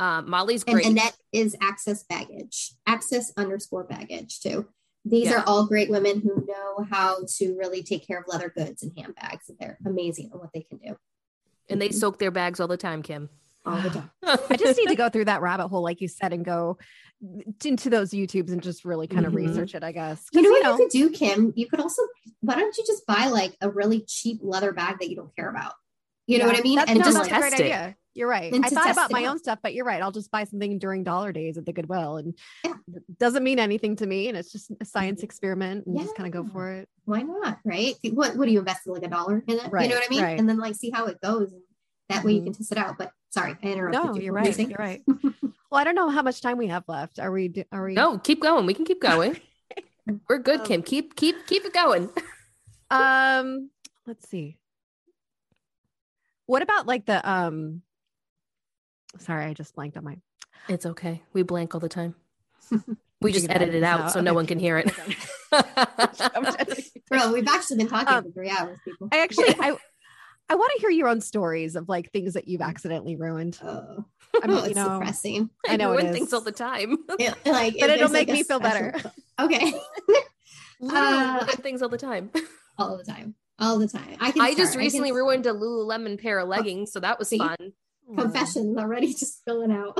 [0.00, 0.80] Uh, Molly's and.
[0.80, 4.66] Annette is access baggage, access underscore baggage too.
[5.04, 5.40] These Yeah.
[5.40, 8.92] are all great women who know how to really take care of leather goods and
[8.96, 9.50] handbags.
[9.60, 10.96] They're amazing at what they can do
[11.68, 13.28] and they soak their bags all the time, Kim.
[13.66, 14.10] All the time.
[14.50, 16.78] I just need to go through that rabbit hole, like you said, and go
[17.64, 19.36] into those YouTubes and just really kind of Mhm.
[19.36, 20.26] research it, I guess.
[20.32, 21.52] You know what you could do, Kim?
[21.56, 22.02] You could also,
[22.40, 25.48] why don't you just buy like a really cheap leather bag that you don't care
[25.48, 25.72] about?
[26.26, 26.78] You know Yeah, what I mean?
[26.80, 27.64] And no, just that's a great test it.
[27.64, 27.96] idea.
[28.16, 28.52] You're right.
[28.52, 30.00] And I thought about my own stuff, but you're right.
[30.00, 32.74] I'll just buy something during dollar days at the Goodwill, and Yeah.
[32.94, 34.28] it doesn't mean anything to me.
[34.28, 35.24] And it's just a science Mhm.
[35.24, 36.88] experiment, and just kind of go for it.
[37.06, 37.58] why not?
[37.64, 37.94] Right?
[38.12, 39.64] What What do you invest in like a dollar in it?
[39.64, 40.22] You know what I mean?
[40.22, 40.38] right.
[40.38, 41.50] And then like see how it goes.
[42.08, 42.96] That way you can test it out.
[42.98, 44.22] But sorry, I interrupted No, you.
[44.22, 44.68] you're What were you right.
[44.68, 45.02] You're right.
[45.70, 47.18] well, I don't know how much time we have left.
[47.18, 47.52] Are we?
[47.72, 47.94] Are we?
[47.94, 48.64] No, keep going.
[48.66, 49.38] We can keep going.
[50.28, 50.82] We're good, Um, Kim.
[50.82, 52.10] Keep keep keep it going.
[52.90, 53.70] Um,
[54.06, 54.58] let's see.
[56.46, 57.82] What about like the um?
[59.18, 60.18] Sorry, I just blanked on my.
[60.68, 61.22] It's okay.
[61.32, 62.14] We blank all the time.
[63.20, 64.12] We You just edit edit it out out.
[64.12, 64.92] so no one can hear it.
[67.08, 69.08] Bro, we've actually been talking Um, for three hours, people.
[69.12, 69.76] I actually I
[70.50, 73.58] I want to hear your own stories of like things that you've accidentally ruined.
[73.62, 74.04] Oh,
[74.42, 75.50] I mean, it's you know, depressing.
[75.66, 76.98] I know I ruin things all the time.
[77.18, 79.12] It- like, But it'll make like, me feel special- better.
[79.40, 79.72] Okay,
[80.82, 82.30] Uh, ruin things all the time.
[82.78, 84.16] all the time, all the time.
[84.20, 84.42] I can.
[84.42, 87.38] I just recently can- ruined a Lululemon pair of leggings, so that was See?
[87.38, 87.56] fun.
[88.16, 89.14] confessions already.
[89.14, 89.98] Just filling out.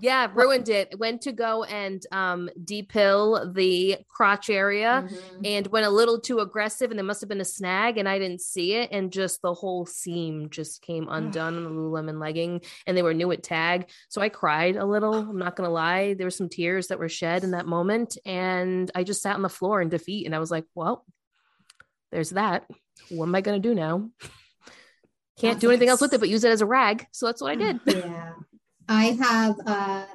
[0.00, 0.98] Yeah, ruined it.
[0.98, 5.40] Went to go and um depill the crotch area Mhm.
[5.44, 8.18] and went a little too aggressive and there must have been a snag and I
[8.18, 12.60] didn't see it and just the whole seam just came undone on the Lululemon legging
[12.86, 13.88] and they were new at tag.
[14.08, 15.14] So I cried a little.
[15.14, 16.14] I'm not gonna lie.
[16.14, 19.42] There were some tears that were shed in that moment and I just sat on
[19.42, 21.06] the floor in defeat and I was like, well,
[22.12, 22.68] there's that.
[23.08, 24.10] What am I gonna do now?
[25.38, 27.06] Can't do anything else with it but use it as a rag.
[27.12, 27.80] So that's what I did.
[27.86, 28.32] Yeah,
[28.88, 29.56] I have.
[29.66, 30.06] uh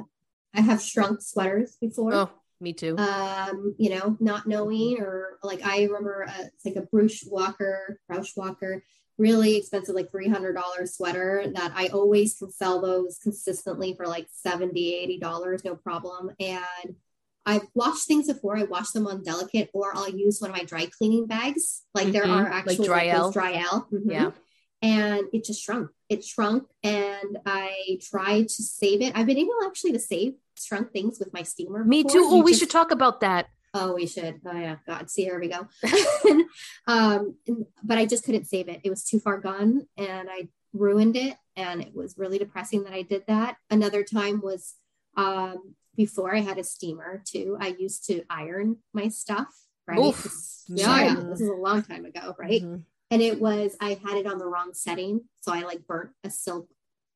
[0.56, 2.14] I have shrunk sweaters before.
[2.14, 2.98] Oh, me too.
[2.98, 8.00] um, you know, not knowing or like I remember uh, it's like a Brochu Walker,
[8.12, 8.84] Brochu Walker,
[9.20, 15.20] really expensive, like $300 sweater that I always can sell those consistently for like 70
[15.22, 16.32] $80, no problem.
[16.40, 16.96] And
[17.46, 18.58] I've washed things before.
[18.58, 21.84] I wash them on delicate, or I'll use one of my dry cleaning bags.
[21.94, 23.32] Like there Mhm, are actual Dry like those L.
[23.32, 23.88] dry L.
[23.94, 24.12] Mhm.
[24.12, 24.32] Yeah.
[24.82, 25.90] And it just shrunk.
[26.10, 29.14] It shrunk, and I tried to save it.
[29.16, 31.84] I've been able actually to save shrunk things with my steamer.
[31.86, 32.20] Me before.
[32.22, 32.26] too.
[32.28, 33.48] Oh, You we just- should talk about that.
[33.76, 34.42] Oh, we should.
[34.48, 35.12] Oh yeah, God.
[35.12, 35.68] See, here we go.
[36.88, 37.36] um,
[37.84, 38.82] but I just couldn't save it.
[38.84, 41.36] It was too far gone, and I ruined it.
[41.56, 43.58] And it was really depressing that I did that.
[43.70, 44.76] Another time was
[45.18, 47.58] um, before I had a steamer too.
[47.60, 49.48] I used to iron my stuff.
[49.86, 50.00] Right.
[50.00, 50.26] Oof.
[50.68, 51.16] Yeah, yeah.
[51.30, 52.62] This is a long time ago, right?
[52.64, 52.84] Mhm.
[53.12, 56.30] And it was I had it on the wrong setting, so I like burnt a
[56.30, 56.70] silk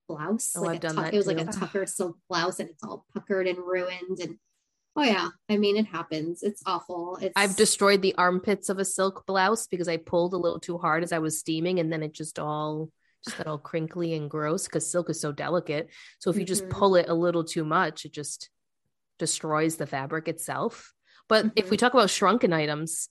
[0.07, 0.53] blouse.
[0.57, 2.69] Oh, like I've a done tuck- that It was like a tucker silk blouse, and
[2.69, 4.19] it's all puckered and ruined.
[4.19, 4.37] And
[4.95, 6.41] oh yeah, I mean it happens.
[6.43, 7.17] It's awful.
[7.21, 10.77] It's I've destroyed the armpits of a silk blouse because I pulled a little too
[10.77, 12.89] hard as I was steaming, and then it just all
[13.23, 15.89] just got all crinkly and gross because silk is so delicate.
[16.19, 16.69] So if you just Mhm.
[16.71, 18.49] pull it a little too much, it just
[19.19, 20.93] destroys the fabric itself.
[21.29, 21.79] But if we Mhm.
[21.79, 23.07] talk about shrunken items,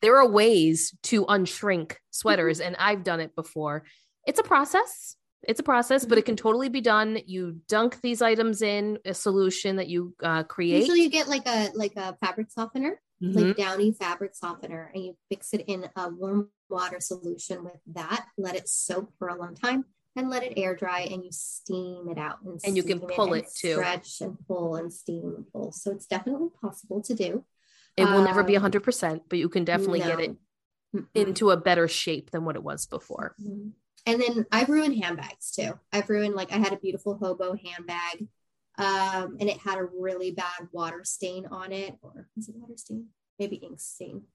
[0.00, 3.84] there are ways to unshrink sweaters, and I've done it before.
[4.26, 5.16] It's a process.
[5.46, 6.26] It's a process, but it Mm-hmm.
[6.26, 7.18] can totally be done.
[7.26, 10.80] You dunk these items in a solution that you uh, create.
[10.80, 13.34] Usually you get like a like a fabric softener, Mhm.
[13.34, 18.26] like Downy fabric softener, and you fix it in a warm water solution with that.
[18.38, 19.84] Let it soak for a long time
[20.16, 22.38] and let it air dry, and you steam it out.
[22.64, 23.72] And you can pull and it, too.
[23.74, 25.72] Stretch and pull and steam and pull.
[25.72, 27.44] So it's definitely possible to do.
[27.96, 30.36] It will never be Um, 100%, but you can definitely get it
[31.14, 33.34] into a better shape than what it was before.
[33.40, 33.72] Mhm.
[34.06, 35.78] And then I've ruined handbags too.
[35.92, 38.28] I've ruined like I had a beautiful hobo handbag,
[38.76, 42.76] um, and it had a really bad water stain on it, or is it water
[42.76, 43.08] stain?
[43.38, 44.26] Maybe ink stain.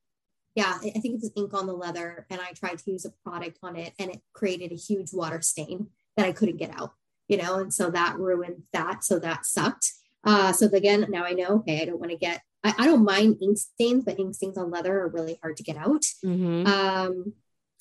[0.55, 3.05] Yeah, I I think it was ink on the leather, and I tried to use
[3.05, 6.71] a product on it, and it created a huge water stain that I couldn't get
[6.71, 6.93] out.
[7.27, 9.03] You know, and so that ruined that.
[9.03, 9.93] So that sucked.
[10.23, 11.59] Uh, so again, now I know.
[11.59, 12.41] Okay, I don't want to get.
[12.63, 15.63] I, I don't mind ink stains, but ink stains on leather are really hard to
[15.63, 16.03] get out.
[16.25, 16.67] Mhm.
[16.67, 17.33] Um,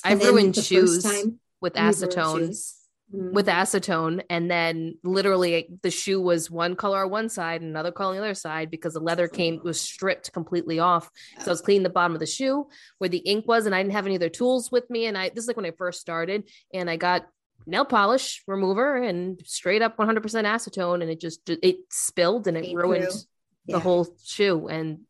[0.05, 1.05] I've ruined shoes
[1.61, 2.57] with acetone.
[3.11, 3.33] Mhm.
[3.33, 7.91] with acetone and then literally the shoe was one color on one side and another
[7.91, 11.11] color on the other side because the leather came was stripped completely off
[11.41, 12.69] so i was cleaning the bottom of the shoe
[12.99, 15.31] where the ink was and i didn't have any other tools with me and i
[15.31, 17.27] this is like when i first started and i got
[17.69, 22.75] nail polish remover and straight up 100% acetone and it just it spilled and it
[22.75, 23.21] ruined through.
[23.67, 25.01] the whole shoe and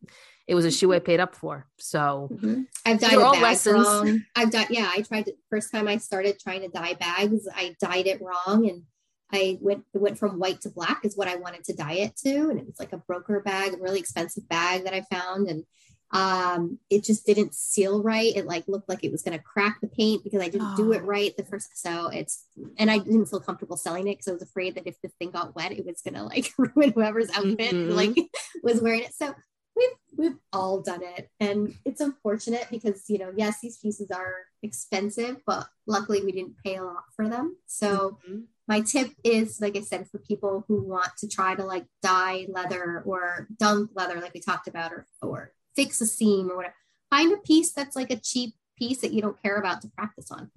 [0.46, 2.66] it was a shoe i paid up for so Mhm.
[2.84, 3.86] I've dyed all lessons.
[3.86, 4.24] wrong.
[4.34, 7.76] I've dyed, yeah, I tried to, first time I started trying to dye bags, I
[7.80, 8.82] dyed it wrong and
[9.30, 12.16] I went it went from white to black is what I wanted to dye it
[12.24, 12.48] to.
[12.48, 15.48] And it was like a broker bag, a really expensive bag that I found.
[15.48, 15.64] And
[16.12, 18.34] um it just didn't seal right.
[18.34, 21.02] It like looked like it was gonna crack the paint because I didn't do it
[21.02, 21.06] Oh.
[21.06, 22.44] right the first so it's
[22.78, 25.30] and I didn't feel comfortable selling it because I was afraid that if the thing
[25.32, 27.94] got wet, it was gonna like ruin whoever's outfit Mhm.
[27.94, 28.16] like
[28.62, 29.14] was wearing it.
[29.14, 29.34] So
[29.76, 34.34] we've we've all done it and it's unfortunate because you know yes these pieces are
[34.64, 38.44] expensive but luckily we didn't pay a lot for them so Mhm.
[38.66, 42.46] my tip is like i said for people who want to try to like dye
[42.48, 46.74] leather or dunk leather like we talked about or or fix a seam or whatever
[47.08, 50.30] find a piece that's like a cheap piece that you don't care about to practice
[50.30, 50.50] on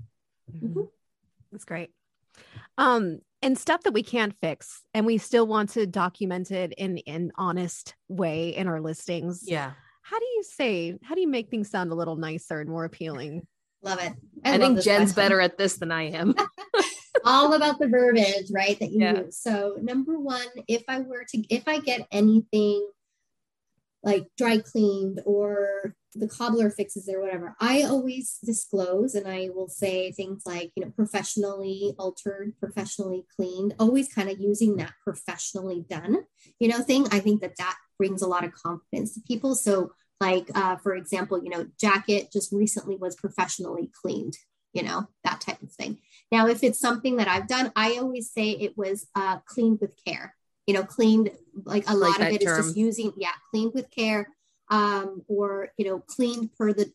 [0.64, 0.90] Mhm.
[1.52, 1.92] That's great.
[2.78, 7.00] Um, and stuff that we can't fix and we still want to document it in
[7.08, 9.44] an honest way in our listings.
[9.46, 12.70] yeah How do you say, how do you make things sound a little nicer and
[12.70, 13.46] more appealing?
[13.84, 14.14] love it
[14.46, 15.16] i, love think jen's question.
[15.24, 16.36] better at this than i am
[17.26, 18.78] all about the verbiage, right?
[18.80, 19.22] That you Yeah.
[19.26, 19.38] use.
[19.38, 22.88] So number one, if I were to, if I get anything
[24.04, 29.70] like dry cleaned or the cobbler fixes or whatever, I always disclose and I will
[29.70, 35.86] say things like, you know, professionally altered, professionally cleaned, always kind of using that professionally
[35.90, 36.24] done,
[36.60, 37.08] you know, thing.
[37.12, 39.56] I think that that brings a lot of confidence to people.
[39.56, 44.38] So like, uh, for example, you know, jacket just recently was professionally cleaned,
[44.74, 46.00] you know, that type of thing.
[46.32, 49.96] Now, if it's something that I've done, I always say it was uh, cleaned with
[50.06, 50.36] care.
[50.72, 51.32] You know, cleaned
[51.66, 52.64] like a Like lot of it is term.
[52.64, 54.30] just using, yeah, cleaned with care,
[54.70, 56.92] um, or you know, cleaned per the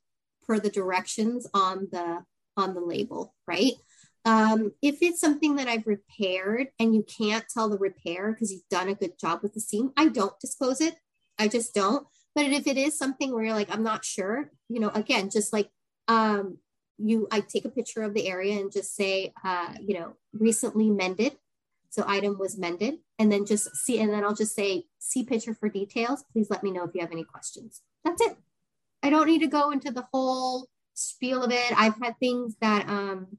[0.47, 2.25] per the directions on the
[2.57, 3.73] on the label, right?
[4.25, 8.69] Um, if it's something that I've repaired and you can't tell the repair because you've
[8.71, 10.95] done a good job with the seam, I don't disclose it.
[11.39, 12.07] I just don't.
[12.35, 15.53] But if it is something where you're like, I'm not sure, you know, again, just
[15.53, 15.69] like
[16.09, 16.59] um,
[16.99, 20.91] you i take a picture of the area and just say uh, you know recently
[20.91, 21.37] mended
[21.97, 22.99] so item was mended.
[23.19, 26.25] And then just see and then i'll just say see picture for details.
[26.33, 27.83] Please let me know if you have any questions.
[28.05, 28.37] That's it.
[29.03, 31.73] I don't need to go into the whole spiel of it.
[31.77, 33.39] I've had things that um,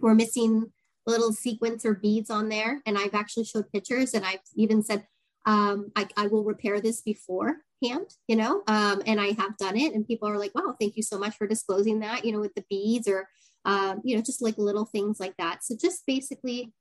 [0.00, 0.72] were missing
[1.06, 2.80] little sequins or beads on there.
[2.86, 5.06] And i've actually showed pictures and i've even said
[5.48, 7.56] um, I, I will repair this beforehand,
[8.26, 9.94] you know, um, and I have done it.
[9.94, 12.54] And people are like, wow, thank you so much for disclosing that, you know, with
[12.54, 13.30] the beads or,
[13.64, 15.64] um, you know, just like little things like that.
[15.64, 16.74] So just basically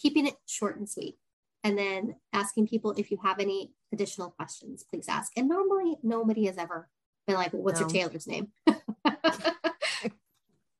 [0.00, 1.16] keeping it short and sweet.
[1.62, 5.30] And then asking people if you have any additional questions, please ask.
[5.36, 6.88] And normally nobody has ever
[7.26, 7.86] been like, well, what's No.
[7.88, 8.48] your tailor's name?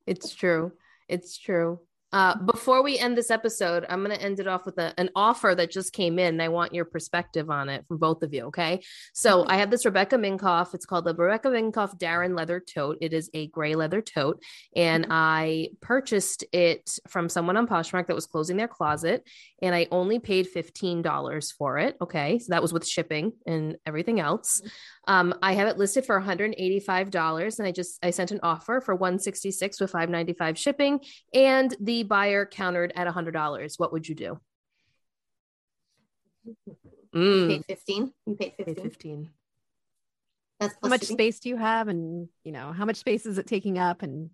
[0.07, 0.73] It's true.
[1.09, 1.79] It's true.
[2.13, 5.11] Uh, before we end this episode, I'm going to end it off with a, an
[5.15, 6.35] offer that just came in.
[6.35, 8.47] And I want your perspective on it from both of you.
[8.47, 8.81] Okay.
[9.13, 10.75] So I have this Rebecca Minkoff.
[10.75, 12.99] It's called the Rebecca Minkoff Darren Leather Tote.
[13.01, 14.43] It is a gray leather tote.
[14.75, 19.29] And I purchased it from someone on Poshmark that was closing their closet.
[19.63, 21.97] And I only paid $15 for it.
[22.01, 22.39] Okay.
[22.39, 24.63] So that was with shipping and everything else.
[25.07, 28.95] Um, I have it listed for $185 and I just I sent an offer for
[28.95, 31.01] 166 with 595 shipping
[31.35, 33.79] and the buyer countered at $100.
[33.79, 34.41] What would you do?
[36.45, 36.57] You
[37.15, 38.13] Mm, paid 15.
[38.27, 38.85] You paid paid 15.
[38.85, 39.31] 15.
[40.61, 41.17] That's How much shipping.
[41.17, 41.89] space do you have?
[41.89, 44.03] And, you know, how much space is it taking up?
[44.03, 44.31] And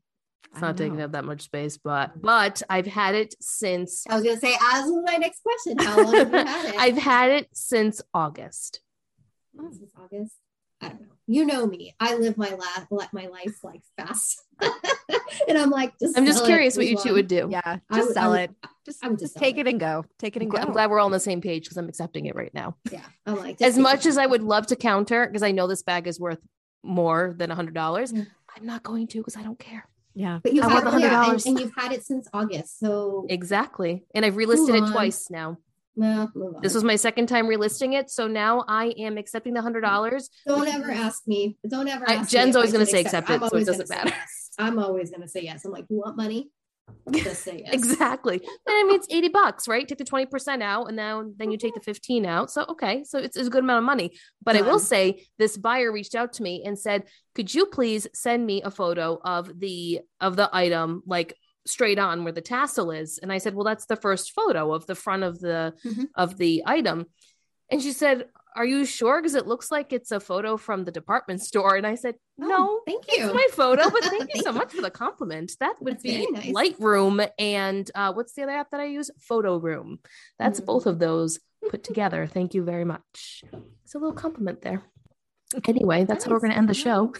[0.52, 4.24] It's not taking up that much space, but but I've had it since I was
[4.24, 5.78] gonna say, as my next question.
[5.78, 6.74] How long have you had it?
[6.78, 8.80] I've had it since August.
[9.58, 10.34] Since August.
[10.80, 11.06] I don't know.
[11.28, 11.94] You know me.
[11.98, 14.40] I live my la- let my life like fast,
[15.48, 17.48] and I'm like, just I'm just sell it, curious what you two would do.
[17.50, 18.50] Yeah, just would- sell I it.
[18.84, 20.04] Just, I would just just take sell it and go.
[20.20, 20.58] Take it and go.
[20.58, 22.76] I'm glad we're all on the same page because I'm accepting it right now.
[22.92, 25.66] Yeah, I'm like, just As much as I would love to counter, because I know
[25.66, 26.38] this bag is worth
[26.84, 28.26] more than a hundred dollars, Mm.
[28.56, 29.88] I'm not going to because I don't care.
[30.14, 30.38] Yeah.
[30.42, 31.46] But you've I had, the yeah, and, $100.
[31.46, 32.78] and you've had it since August.
[32.78, 34.04] So Exactly.
[34.14, 35.58] And I've relisted Move it twice now.
[36.03, 36.61] On.
[36.62, 38.11] This was my second time relisting it.
[38.11, 40.30] So now I am accepting the hundred dollars.
[40.47, 41.57] don't ever ask me.
[41.68, 44.11] Don't ever I- Jen's always gonna say accept it, so it doesn't matter.
[44.11, 44.51] yes.
[44.59, 45.64] I'm always gonna say yes.
[45.64, 46.51] I'm like, you want money?
[47.12, 47.74] Just say yes.
[47.74, 48.36] Exactly.
[48.36, 49.86] And I mean it's 80 bucks, right?
[49.86, 52.51] Take the 20% out and now then you take the 15 out.
[52.51, 53.05] So okay.
[53.05, 54.12] So it's, it's a good amount of money.
[54.42, 58.07] But I will say this buyer reached out to me and said, could you please
[58.14, 61.36] send me a photo of the of the item like
[61.66, 63.18] straight on where the tassel is?
[63.18, 66.08] And I said, Well, that's the first photo of the front of the Mhm.
[66.14, 67.06] of the item.
[67.70, 69.20] And she said, Are you sure?
[69.20, 71.76] Because it looks like it's a photo from the department store.
[71.76, 73.34] And I said, Oh, No, thank it's you.
[73.34, 75.52] my photo, but thank you so much for the compliment.
[75.60, 76.46] That would That's be nice.
[76.54, 79.10] Lightroom and uh, what's the other app that I use?
[79.20, 79.98] Photo Room.
[80.38, 80.66] That's Mm.
[80.66, 81.40] both of those
[81.70, 82.26] put together.
[82.26, 83.42] Thank you very much.
[83.84, 84.82] It's a little compliment there.
[85.66, 87.12] Anyway, that's how we're going to end the show.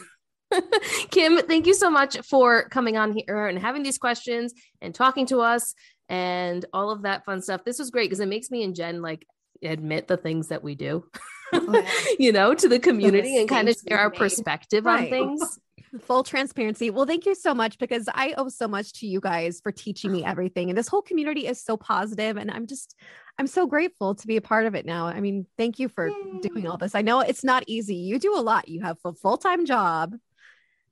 [1.11, 5.27] Kim, thank you so much for coming on here and having these questions and talking
[5.27, 5.75] to us
[6.09, 7.65] and all of that fun stuff.
[7.65, 9.27] This was great because it makes me and Jen like
[9.63, 11.05] admit the things that we do,
[11.53, 11.91] Oh, yeah.
[12.19, 14.19] you know, to the community and kind of share our made.
[14.19, 15.59] perspective on things.
[16.01, 16.91] Full transparency.
[16.91, 20.13] Well, thank you so much because I owe so much to you guys for teaching
[20.13, 20.69] me everything.
[20.69, 22.95] And this whole community is so positive, And I'm just,
[23.39, 25.07] I'm so grateful to be a part of it now.
[25.07, 26.11] I mean, thank you for
[26.43, 26.95] doing all this.
[26.95, 27.95] I know it's not easy.
[27.95, 28.69] You do a lot.
[28.69, 30.17] You have a full time job,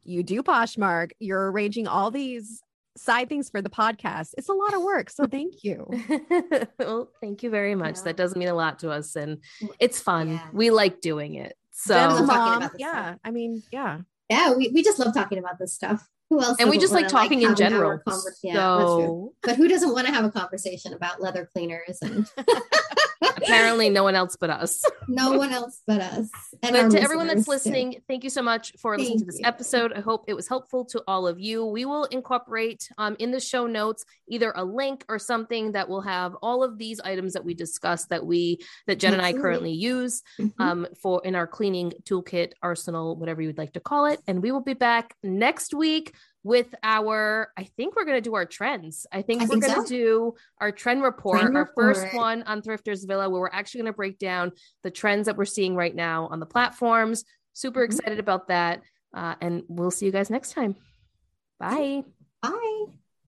[0.05, 2.63] you do Poshmark, you're arranging all these
[2.97, 4.35] side things for the podcast.
[4.39, 5.11] It's a lot of work.
[5.11, 5.89] So thank you.
[6.79, 7.97] well, thank you very much.
[7.97, 8.03] Yeah.
[8.05, 9.39] That does mean a lot to us and
[9.81, 10.33] it's fun.
[10.33, 10.47] Yeah.
[10.53, 11.57] We like doing it.
[11.73, 12.71] So Jen's love talking mom.
[12.79, 12.91] Yeah.
[12.91, 13.19] stuff.
[13.25, 14.01] I mean, yeah.
[14.31, 16.09] Yeah, we, we just love talking about this stuff.
[16.31, 16.57] Who else?
[16.59, 17.99] and we just like talking in an hour general.
[18.07, 19.03] conver- yeah, that's true.
[19.03, 22.27] so But who doesn't want to have a conversation about leather cleaners and
[23.37, 24.83] apparently no one else but us.
[25.09, 26.29] no one else but us?
[26.63, 27.51] And But to everyone that's too.
[27.51, 29.47] listening, thank you so much for listening to this you.
[29.47, 29.93] episode.
[29.93, 31.65] I hope it was helpful to all of you.
[31.65, 36.01] We will incorporate um, in the show notes either a link or something that will
[36.03, 39.73] have all of these items that we discussed that we that Jen and I currently
[39.73, 40.53] use Mhm.
[40.59, 44.21] um, for in our cleaning toolkit arsenal, whatever you would like to call it.
[44.27, 46.15] And we will be back next week
[46.45, 47.51] with our.
[47.57, 49.07] I think we're going to do our trends.
[49.11, 49.87] I think I we're going to so.
[49.87, 53.93] do our trend report, Trend our first one on Thrifters Villa, where we're actually going
[53.93, 54.53] to break down
[54.85, 57.25] the trends that we're seeing right now on the platforms.
[57.55, 57.87] Super Mhm.
[57.87, 58.83] excited about that.
[59.13, 60.77] Uh, and we'll see you guys next time.
[61.59, 62.05] Bye.
[62.43, 62.85] Bye.